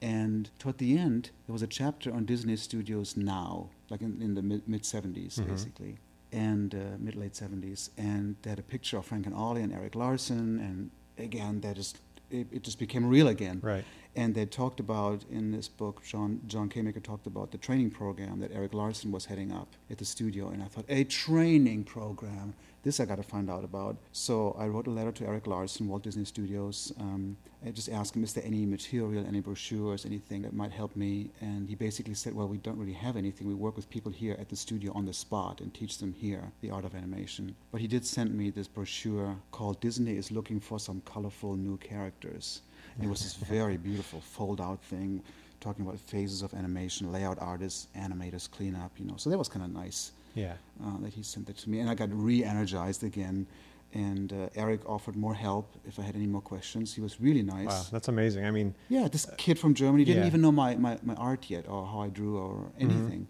And 0.00 0.50
toward 0.58 0.78
the 0.78 0.96
end, 0.96 1.30
there 1.46 1.52
was 1.52 1.62
a 1.62 1.66
chapter 1.66 2.12
on 2.12 2.24
Disney 2.24 2.56
Studios 2.56 3.16
now, 3.16 3.70
like 3.90 4.00
in, 4.00 4.22
in 4.22 4.34
the 4.34 4.42
mid 4.42 4.82
70s, 4.84 5.44
basically, 5.46 5.98
and 6.32 6.74
uh, 6.74 6.96
mid 6.98 7.16
late 7.16 7.32
70s. 7.32 7.90
And 7.96 8.36
they 8.42 8.50
had 8.50 8.58
a 8.58 8.62
picture 8.62 8.98
of 8.98 9.06
Frank 9.06 9.26
and 9.26 9.34
Ollie 9.34 9.62
and 9.62 9.72
Eric 9.72 9.94
Larson. 9.94 10.58
And 10.58 10.90
again, 11.24 11.60
that 11.62 11.76
just, 11.76 11.98
it, 12.30 12.46
it 12.52 12.62
just 12.62 12.78
became 12.78 13.06
real 13.06 13.28
again. 13.28 13.60
Right. 13.62 13.84
And 14.18 14.34
they 14.34 14.46
talked 14.46 14.80
about 14.80 15.24
in 15.30 15.52
this 15.52 15.68
book, 15.68 16.02
John 16.04 16.40
John 16.48 16.68
Canemaker 16.68 17.00
talked 17.00 17.28
about 17.28 17.52
the 17.52 17.58
training 17.66 17.90
program 17.90 18.40
that 18.40 18.50
Eric 18.52 18.74
Larson 18.74 19.12
was 19.12 19.26
heading 19.26 19.52
up 19.52 19.68
at 19.92 19.98
the 19.98 20.04
studio. 20.04 20.48
And 20.48 20.60
I 20.60 20.66
thought, 20.66 20.86
a 20.88 21.04
training 21.04 21.84
program. 21.84 22.54
This 22.82 22.98
I 22.98 23.04
got 23.04 23.18
to 23.18 23.22
find 23.22 23.48
out 23.48 23.62
about. 23.62 23.96
So 24.10 24.56
I 24.58 24.66
wrote 24.66 24.88
a 24.88 24.90
letter 24.90 25.12
to 25.12 25.24
Eric 25.24 25.46
Larson, 25.46 25.86
Walt 25.86 26.02
Disney 26.02 26.24
Studios. 26.24 26.92
Um, 26.98 27.36
just 27.72 27.88
asked 27.88 28.16
him, 28.16 28.24
is 28.24 28.32
there 28.32 28.44
any 28.44 28.66
material, 28.66 29.24
any 29.24 29.40
brochures, 29.40 30.04
anything 30.04 30.42
that 30.42 30.52
might 30.52 30.72
help 30.72 30.96
me? 30.96 31.30
And 31.40 31.68
he 31.68 31.76
basically 31.76 32.14
said, 32.14 32.34
well, 32.34 32.48
we 32.48 32.58
don't 32.58 32.78
really 32.78 32.98
have 33.06 33.16
anything. 33.16 33.46
We 33.46 33.54
work 33.54 33.76
with 33.76 33.88
people 33.88 34.10
here 34.10 34.36
at 34.40 34.48
the 34.48 34.56
studio 34.56 34.90
on 34.96 35.04
the 35.04 35.12
spot 35.12 35.60
and 35.60 35.72
teach 35.72 35.98
them 35.98 36.12
here 36.12 36.50
the 36.60 36.70
art 36.70 36.84
of 36.84 36.96
animation. 36.96 37.54
But 37.70 37.80
he 37.80 37.86
did 37.86 38.04
send 38.04 38.34
me 38.34 38.50
this 38.50 38.66
brochure 38.66 39.36
called 39.52 39.80
Disney 39.80 40.16
is 40.16 40.32
Looking 40.32 40.58
for 40.58 40.80
Some 40.80 41.02
Colorful 41.02 41.54
New 41.56 41.76
Characters. 41.76 42.62
And 42.98 43.06
it 43.06 43.10
was 43.10 43.22
this 43.22 43.34
very 43.34 43.76
beautiful 43.76 44.20
fold 44.20 44.60
out 44.60 44.80
thing, 44.82 45.22
talking 45.60 45.86
about 45.86 46.00
phases 46.00 46.42
of 46.42 46.52
animation, 46.54 47.12
layout 47.12 47.38
artists, 47.40 47.86
animators, 47.96 48.50
cleanup, 48.50 48.90
you 48.98 49.04
know. 49.06 49.14
So 49.16 49.30
that 49.30 49.38
was 49.38 49.48
kind 49.48 49.64
of 49.64 49.72
nice 49.72 50.10
Yeah. 50.34 50.54
uh, 50.84 50.98
that 51.02 51.12
he 51.12 51.22
sent 51.22 51.46
that 51.46 51.56
to 51.58 51.70
me, 51.70 51.78
and 51.80 51.88
I 51.88 51.94
got 51.94 52.08
re-energized 52.12 53.04
again. 53.04 53.46
And 53.94 54.32
uh, 54.32 54.48
Eric 54.54 54.80
offered 54.86 55.16
more 55.16 55.32
help 55.34 55.66
if 55.86 55.98
I 55.98 56.02
had 56.02 56.14
any 56.16 56.26
more 56.26 56.42
questions. 56.42 56.92
He 56.92 57.00
was 57.00 57.20
really 57.20 57.42
nice. 57.42 57.66
Wow, 57.68 57.84
that's 57.92 58.08
amazing. 58.08 58.44
I 58.44 58.50
mean, 58.50 58.74
Yeah, 58.90 59.08
this 59.08 59.26
kid 59.38 59.58
from 59.58 59.72
Germany 59.74 60.04
didn't 60.04 60.16
yeah. 60.18 60.20
Mm-hmm. 60.22 60.26
even 60.28 60.40
know 60.42 60.52
my, 60.52 60.74
my, 60.76 60.98
my 61.02 61.14
art 61.14 61.48
yet 61.48 61.66
or 61.68 61.86
how 61.86 62.00
I 62.00 62.08
drew 62.08 62.36
or 62.36 62.66
anything. 62.78 63.28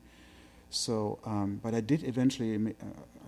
So, 0.71 1.19
um, 1.25 1.61
but 1.63 1.75
I 1.75 1.81
did 1.81 2.03
eventually, 2.05 2.57
uh, 2.57 2.71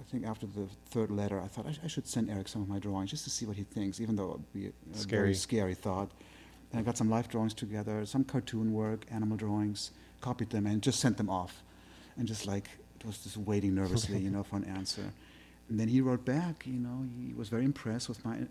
I 0.00 0.02
think 0.10 0.26
after 0.26 0.46
the 0.46 0.66
third 0.90 1.10
letter, 1.10 1.40
I 1.40 1.46
thought 1.46 1.66
I, 1.66 1.72
sh- 1.72 1.80
I 1.84 1.86
should 1.86 2.06
send 2.08 2.28
Eric 2.30 2.48
some 2.48 2.62
of 2.62 2.68
my 2.68 2.78
drawings 2.80 3.10
just 3.10 3.24
to 3.24 3.30
see 3.30 3.46
what 3.46 3.56
he 3.56 3.62
thinks, 3.62 4.00
even 4.00 4.16
though 4.16 4.30
it 4.32 4.38
would 4.38 4.52
be 4.52 4.66
a, 4.66 4.72
a 4.92 4.98
Scary. 4.98 5.20
very 5.22 5.34
scary 5.34 5.74
thought. 5.74 6.10
And 6.72 6.80
I 6.80 6.82
got 6.82 6.96
some 6.96 7.10
life 7.10 7.28
drawings 7.28 7.54
together, 7.54 8.04
some 8.06 8.24
cartoon 8.24 8.72
work, 8.72 9.06
animal 9.10 9.36
drawings, 9.36 9.90
copied 10.20 10.50
them, 10.50 10.66
and 10.66 10.82
just 10.82 11.00
sent 11.00 11.16
them 11.16 11.28
off. 11.28 11.62
And 12.16 12.28
just 12.28 12.46
like, 12.46 12.68
it 13.00 13.06
was 13.06 13.18
just 13.18 13.36
waiting 13.36 13.74
nervously, 13.74 14.18
you 14.18 14.30
know, 14.30 14.42
for 14.42 14.56
an 14.56 14.64
answer. 14.64 15.12
And 15.68 15.80
then 15.80 15.88
he 15.88 16.00
wrote 16.00 16.24
back, 16.24 16.64
you 16.66 16.78
know, 16.78 17.06
he 17.16 17.32
was 17.32 17.48
very 17.48 17.64
impressed 17.64 18.08
with 18.08 18.24
my 18.24 18.46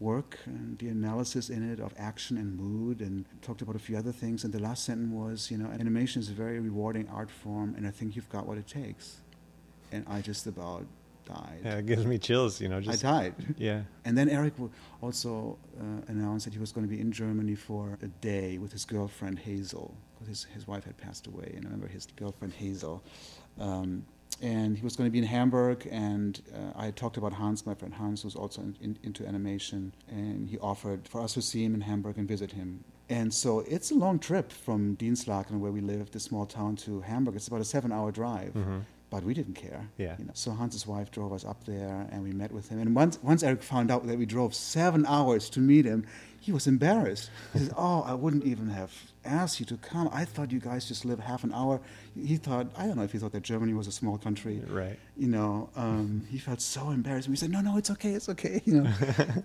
work 0.00 0.38
and 0.46 0.78
the 0.78 0.88
analysis 0.88 1.50
in 1.50 1.72
it 1.72 1.80
of 1.80 1.94
action 1.96 2.36
and 2.36 2.56
mood 2.58 3.00
and 3.00 3.24
talked 3.42 3.62
about 3.62 3.76
a 3.76 3.78
few 3.78 3.96
other 3.96 4.12
things 4.12 4.44
and 4.44 4.52
the 4.52 4.58
last 4.58 4.84
sentence 4.84 5.12
was 5.12 5.50
you 5.50 5.56
know 5.56 5.66
animation 5.70 6.20
is 6.20 6.28
a 6.28 6.32
very 6.32 6.58
rewarding 6.58 7.08
art 7.08 7.30
form 7.30 7.74
and 7.76 7.86
i 7.86 7.90
think 7.90 8.16
you've 8.16 8.28
got 8.28 8.44
what 8.44 8.58
it 8.58 8.66
takes 8.66 9.20
and 9.92 10.04
i 10.08 10.20
just 10.20 10.46
about 10.46 10.84
died 11.24 11.60
yeah, 11.64 11.76
it 11.76 11.86
gives 11.86 12.04
me 12.06 12.18
chills. 12.18 12.60
You 12.60 12.68
know, 12.68 12.78
i 12.78 12.80
just 12.80 13.02
died 13.02 13.34
yeah. 13.56 13.82
and 14.04 14.16
then 14.16 14.28
eric 14.28 14.54
also 15.00 15.58
uh, 15.78 16.02
announced 16.08 16.44
that 16.44 16.54
he 16.54 16.60
was 16.60 16.72
going 16.72 16.86
to 16.86 16.90
be 16.90 17.00
in 17.00 17.12
germany 17.12 17.54
for 17.54 17.98
a 18.02 18.08
day 18.08 18.58
with 18.58 18.72
his 18.72 18.84
girlfriend 18.84 19.38
hazel 19.38 19.96
because 20.14 20.28
his, 20.28 20.44
his 20.54 20.66
wife 20.66 20.84
had 20.84 20.96
passed 20.96 21.26
away 21.26 21.52
and 21.54 21.64
i 21.64 21.68
remember 21.68 21.88
his 21.88 22.06
girlfriend 22.16 22.52
hazel 22.54 23.02
um, 23.58 24.04
and 24.42 24.76
he 24.76 24.82
was 24.82 24.96
going 24.96 25.08
to 25.08 25.12
be 25.12 25.18
in 25.18 25.24
Hamburg, 25.24 25.86
and 25.90 26.40
uh, 26.54 26.78
I 26.78 26.86
had 26.86 26.96
talked 26.96 27.16
about 27.16 27.32
Hans, 27.32 27.64
my 27.66 27.74
friend 27.74 27.94
Hans, 27.94 28.22
who's 28.22 28.34
also 28.34 28.62
in, 28.62 28.76
in, 28.80 28.98
into 29.02 29.26
animation, 29.26 29.94
and 30.08 30.48
he 30.48 30.58
offered 30.58 31.06
for 31.08 31.20
us 31.20 31.34
to 31.34 31.42
see 31.42 31.64
him 31.64 31.74
in 31.74 31.82
Hamburg 31.82 32.18
and 32.18 32.26
visit 32.26 32.52
him. 32.52 32.84
And 33.08 33.32
so 33.32 33.60
it's 33.60 33.90
a 33.90 33.94
long 33.94 34.18
trip 34.18 34.50
from 34.50 34.96
Dinslaken, 34.96 35.60
where 35.60 35.70
we 35.70 35.80
live, 35.80 36.10
this 36.10 36.24
small 36.24 36.46
town, 36.46 36.76
to 36.76 37.00
Hamburg. 37.02 37.36
It's 37.36 37.48
about 37.48 37.60
a 37.60 37.64
seven-hour 37.64 38.12
drive, 38.12 38.54
but 39.10 39.22
we 39.22 39.34
didn't 39.34 39.54
care. 39.54 39.88
Yeah. 39.96 40.16
you 40.18 40.24
know. 40.24 40.32
So 40.34 40.52
Hans's 40.52 40.86
wife 40.86 41.10
drove 41.10 41.32
us 41.32 41.44
up 41.44 41.64
there, 41.64 42.08
and 42.10 42.22
we 42.22 42.32
met 42.32 42.52
with 42.52 42.68
him. 42.68 42.78
And 42.80 42.94
once, 42.94 43.18
once 43.22 43.42
Eric 43.42 43.62
found 43.62 43.90
out 43.90 44.06
that 44.06 44.18
we 44.18 44.26
drove 44.26 44.54
seven 44.54 45.06
hours 45.06 45.48
to 45.50 45.60
meet 45.60 45.84
him, 45.84 46.06
he 46.44 46.52
was 46.52 46.66
embarrassed. 46.66 47.30
He 47.52 47.58
said, 47.60 47.72
"Oh, 47.76 48.00
I 48.02 48.14
wouldn't 48.22 48.44
even 48.52 48.68
have 48.80 48.92
asked 49.24 49.58
you 49.60 49.66
to 49.72 49.76
come. 49.78 50.06
I 50.12 50.24
thought 50.32 50.52
you 50.52 50.60
guys 50.70 50.82
just 50.92 51.04
live 51.10 51.18
half 51.20 51.42
an 51.44 51.52
hour." 51.60 51.80
He 52.32 52.36
thought, 52.36 52.66
I 52.76 52.82
don't 52.86 52.96
know 52.98 53.02
if 53.08 53.12
he 53.12 53.18
thought 53.18 53.32
that 53.32 53.42
Germany 53.52 53.72
was 53.80 53.86
a 53.86 53.92
small 54.00 54.16
country, 54.18 54.56
Right. 54.68 54.98
You 55.16 55.28
know, 55.28 55.70
um, 55.76 56.26
he 56.32 56.38
felt 56.38 56.60
so 56.60 56.90
embarrassed. 56.90 57.26
And 57.28 57.32
we 57.32 57.36
said, 57.42 57.50
"No, 57.56 57.60
no, 57.68 57.76
it's 57.80 57.90
okay, 57.96 58.12
it's 58.18 58.28
okay." 58.34 58.56
You 58.68 58.74
know. 58.82 58.90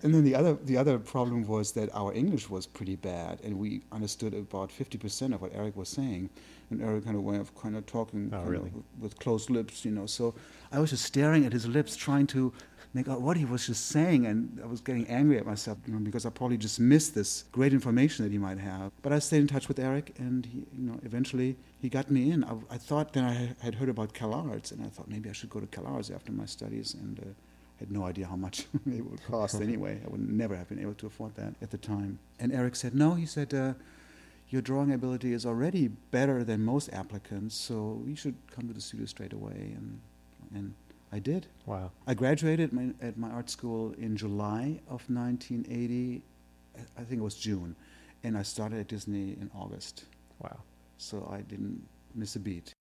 and 0.03 0.10
then 0.13 0.24
the 0.29 0.36
other 0.36 0.53
the 0.72 0.77
other 0.77 0.96
problem 1.00 1.39
was 1.48 1.72
that 1.77 1.88
our 2.01 2.12
English 2.13 2.46
was 2.50 2.63
pretty 2.68 2.96
bad, 3.13 3.39
and 3.46 3.53
we 3.63 3.70
understood 3.98 4.34
about 4.34 4.70
fifty 4.72 4.98
percent 4.98 5.34
of 5.34 5.39
what 5.41 5.51
Eric 5.62 5.75
was 5.77 5.89
saying, 6.00 6.29
and 6.70 6.82
Eric 6.82 7.06
kind 7.06 7.15
of 7.20 7.24
way 7.24 7.38
of 7.38 7.50
kind 7.63 7.75
of 7.77 7.86
talking 7.86 8.29
Oh, 8.34 8.38
kind 8.38 8.50
really? 8.50 8.72
with, 8.75 8.84
with 9.03 9.13
closed 9.24 9.50
lips, 9.50 9.86
you 9.86 9.91
know. 9.98 10.06
So 10.08 10.34
I 10.72 10.79
was 10.79 10.89
just 10.89 11.06
staring 11.06 11.46
at 11.46 11.53
his 11.53 11.65
lips, 11.77 11.96
trying 11.96 12.27
to 12.36 12.51
make 12.93 13.08
out 13.08 13.22
what 13.22 13.38
he 13.38 13.46
was 13.46 13.67
just 13.67 13.88
saying, 13.88 14.25
and 14.25 14.60
I 14.63 14.67
was 14.67 14.81
getting 14.81 15.08
angry 15.08 15.38
at 15.38 15.46
myself 15.46 15.77
you 15.86 15.93
know, 15.93 16.00
because 16.00 16.25
I 16.25 16.29
probably 16.29 16.58
just 16.58 16.79
missed 16.79 17.13
this 17.13 17.43
great 17.51 17.74
information 17.74 18.25
that 18.25 18.31
he 18.31 18.38
might 18.38 18.58
have. 18.58 18.91
But 19.01 19.13
I 19.13 19.19
stayed 19.19 19.41
in 19.41 19.48
touch 19.48 19.67
with 19.67 19.79
Eric, 19.79 20.15
and 20.17 20.46
he, 20.46 20.60
you 20.75 20.91
know, 20.91 21.00
eventually 21.03 21.58
he 21.79 21.89
got 21.89 22.10
me 22.10 22.31
in. 22.31 22.43
I, 22.43 22.53
I 22.72 22.77
thought 22.77 23.13
then 23.13 23.25
I 23.25 23.55
had 23.63 23.75
heard 23.75 23.89
about 23.89 24.13
CalArts, 24.13 24.72
and 24.72 24.84
I 24.84 24.89
thought 24.89 25.08
maybe 25.08 25.29
I 25.29 25.34
should 25.34 25.50
go 25.50 25.60
to 25.60 25.67
CalArts 25.67 26.13
after 26.13 26.31
my 26.31 26.46
studies, 26.46 26.96
and 26.96 27.19
uh, 27.19 27.24
had 27.79 27.91
no 27.91 28.05
idea 28.05 28.27
how 28.27 28.36
much 28.36 28.65
it 28.88 29.05
would 29.05 29.24
cost 29.24 29.62
anyway. 29.62 30.01
I 30.05 30.10
would 30.10 30.27
never 30.27 30.55
have 30.55 30.69
been 30.69 30.79
able 30.79 30.96
to 30.96 31.08
afford 31.08 31.36
that 31.36 31.53
at 31.62 31.72
the 31.72 31.77
time. 31.77 32.19
And 32.39 32.51
Eric 32.51 32.75
said, 32.75 32.96
no, 32.96 33.13
he 33.13 33.25
said, 33.25 33.53
uh, 33.53 33.74
your 34.50 34.62
drawing 34.63 34.91
ability 34.91 35.31
is 35.34 35.46
already 35.46 35.88
better 35.88 36.43
than 36.43 36.65
most 36.65 36.89
applicants, 36.91 37.55
so 37.55 38.01
you 38.08 38.15
should 38.15 38.36
come 38.50 38.67
to 38.67 38.74
the 38.74 38.81
studio 38.81 39.05
straight 39.05 39.34
away. 39.34 39.75
And, 39.75 39.99
and 40.54 40.73
I 41.12 41.19
did. 41.19 41.48
Wow. 41.65 41.91
I 42.06 42.13
graduated 42.13 42.72
my, 42.72 42.89
at 43.02 43.17
my 43.17 43.30
art 43.30 43.50
school 43.50 43.93
in 43.98 44.15
July 44.15 44.80
of 44.88 45.10
1980. 45.10 46.22
I- 46.78 47.02
I 47.02 47.04
think 47.04 47.19
it 47.19 47.24
was 47.24 47.36
June. 47.36 47.76
And 48.24 48.38
I 48.38 48.43
started 48.43 48.80
at 48.80 48.88
Disney 48.88 49.32
in 49.32 49.50
August. 49.56 50.06
Wow. 50.39 50.60
So 50.98 51.28
I 51.32 51.41
didn't 51.41 51.88
miss 52.13 52.36
a 52.36 52.39
beat. 52.39 52.74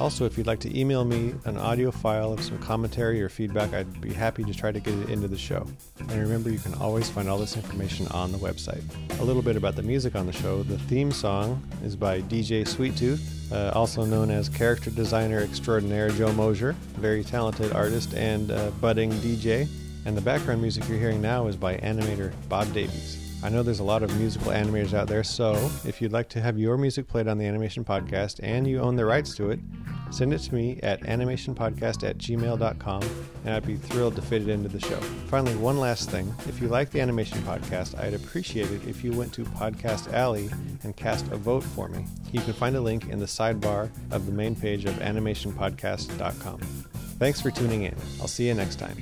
Also, 0.00 0.24
if 0.24 0.38
you'd 0.38 0.46
like 0.46 0.60
to 0.60 0.78
email 0.78 1.04
me 1.04 1.34
an 1.44 1.56
audio 1.56 1.90
file 1.90 2.32
of 2.32 2.40
some 2.40 2.56
commentary 2.58 3.20
or 3.20 3.28
feedback, 3.28 3.74
I'd 3.74 4.00
be 4.00 4.12
happy 4.12 4.44
to 4.44 4.54
try 4.54 4.70
to 4.70 4.78
get 4.78 4.94
it 4.94 5.10
into 5.10 5.26
the 5.26 5.36
show. 5.36 5.66
And 5.98 6.12
remember, 6.12 6.50
you 6.50 6.60
can 6.60 6.74
always 6.74 7.10
find 7.10 7.28
all 7.28 7.38
this 7.38 7.56
information 7.56 8.06
on 8.08 8.30
the 8.30 8.38
website. 8.38 8.82
A 9.18 9.24
little 9.24 9.42
bit 9.42 9.56
about 9.56 9.74
the 9.74 9.82
music 9.82 10.14
on 10.14 10.26
the 10.26 10.32
show. 10.32 10.62
The 10.62 10.78
theme 10.78 11.10
song 11.10 11.60
is 11.82 11.96
by 11.96 12.20
DJ 12.22 12.62
Sweettooth, 12.62 13.50
uh, 13.50 13.72
also 13.76 14.04
known 14.04 14.30
as 14.30 14.48
character 14.48 14.90
designer 14.90 15.40
extraordinaire 15.40 16.10
Joe 16.10 16.32
Moshier, 16.32 16.76
very 16.94 17.24
talented 17.24 17.72
artist 17.72 18.14
and 18.14 18.52
uh, 18.52 18.70
budding 18.80 19.10
DJ. 19.14 19.68
And 20.06 20.16
the 20.16 20.22
background 20.22 20.62
music 20.62 20.88
you're 20.88 20.98
hearing 20.98 21.20
now 21.20 21.48
is 21.48 21.56
by 21.56 21.76
animator 21.78 22.32
Bob 22.48 22.72
Davies. 22.72 23.17
I 23.42 23.48
know 23.50 23.62
there's 23.62 23.78
a 23.78 23.84
lot 23.84 24.02
of 24.02 24.16
musical 24.18 24.50
animators 24.50 24.94
out 24.94 25.06
there, 25.06 25.22
so 25.22 25.52
if 25.84 26.02
you'd 26.02 26.12
like 26.12 26.28
to 26.30 26.40
have 26.40 26.58
your 26.58 26.76
music 26.76 27.06
played 27.06 27.28
on 27.28 27.38
the 27.38 27.46
Animation 27.46 27.84
Podcast 27.84 28.40
and 28.42 28.66
you 28.66 28.80
own 28.80 28.96
the 28.96 29.04
rights 29.04 29.34
to 29.36 29.50
it, 29.50 29.60
send 30.10 30.34
it 30.34 30.38
to 30.38 30.54
me 30.54 30.80
at 30.82 31.00
animationpodcast 31.02 32.08
at 32.08 32.18
gmail.com 32.18 33.02
and 33.44 33.54
I'd 33.54 33.66
be 33.66 33.76
thrilled 33.76 34.16
to 34.16 34.22
fit 34.22 34.42
it 34.42 34.48
into 34.48 34.68
the 34.68 34.80
show. 34.80 35.00
Finally, 35.28 35.56
one 35.56 35.78
last 35.78 36.10
thing. 36.10 36.34
If 36.48 36.60
you 36.60 36.66
like 36.66 36.90
the 36.90 37.00
Animation 37.00 37.38
Podcast, 37.42 37.96
I'd 37.98 38.14
appreciate 38.14 38.70
it 38.72 38.86
if 38.88 39.04
you 39.04 39.12
went 39.12 39.32
to 39.34 39.44
Podcast 39.44 40.12
Alley 40.12 40.50
and 40.82 40.96
cast 40.96 41.28
a 41.28 41.36
vote 41.36 41.62
for 41.62 41.88
me. 41.88 42.06
You 42.32 42.40
can 42.40 42.54
find 42.54 42.74
a 42.74 42.80
link 42.80 43.08
in 43.08 43.20
the 43.20 43.26
sidebar 43.26 43.88
of 44.10 44.26
the 44.26 44.32
main 44.32 44.56
page 44.56 44.84
of 44.84 44.94
animationpodcast.com. 44.94 46.58
Thanks 47.18 47.40
for 47.40 47.50
tuning 47.50 47.84
in. 47.84 47.94
I'll 48.20 48.28
see 48.28 48.48
you 48.48 48.54
next 48.54 48.76
time. 48.76 48.96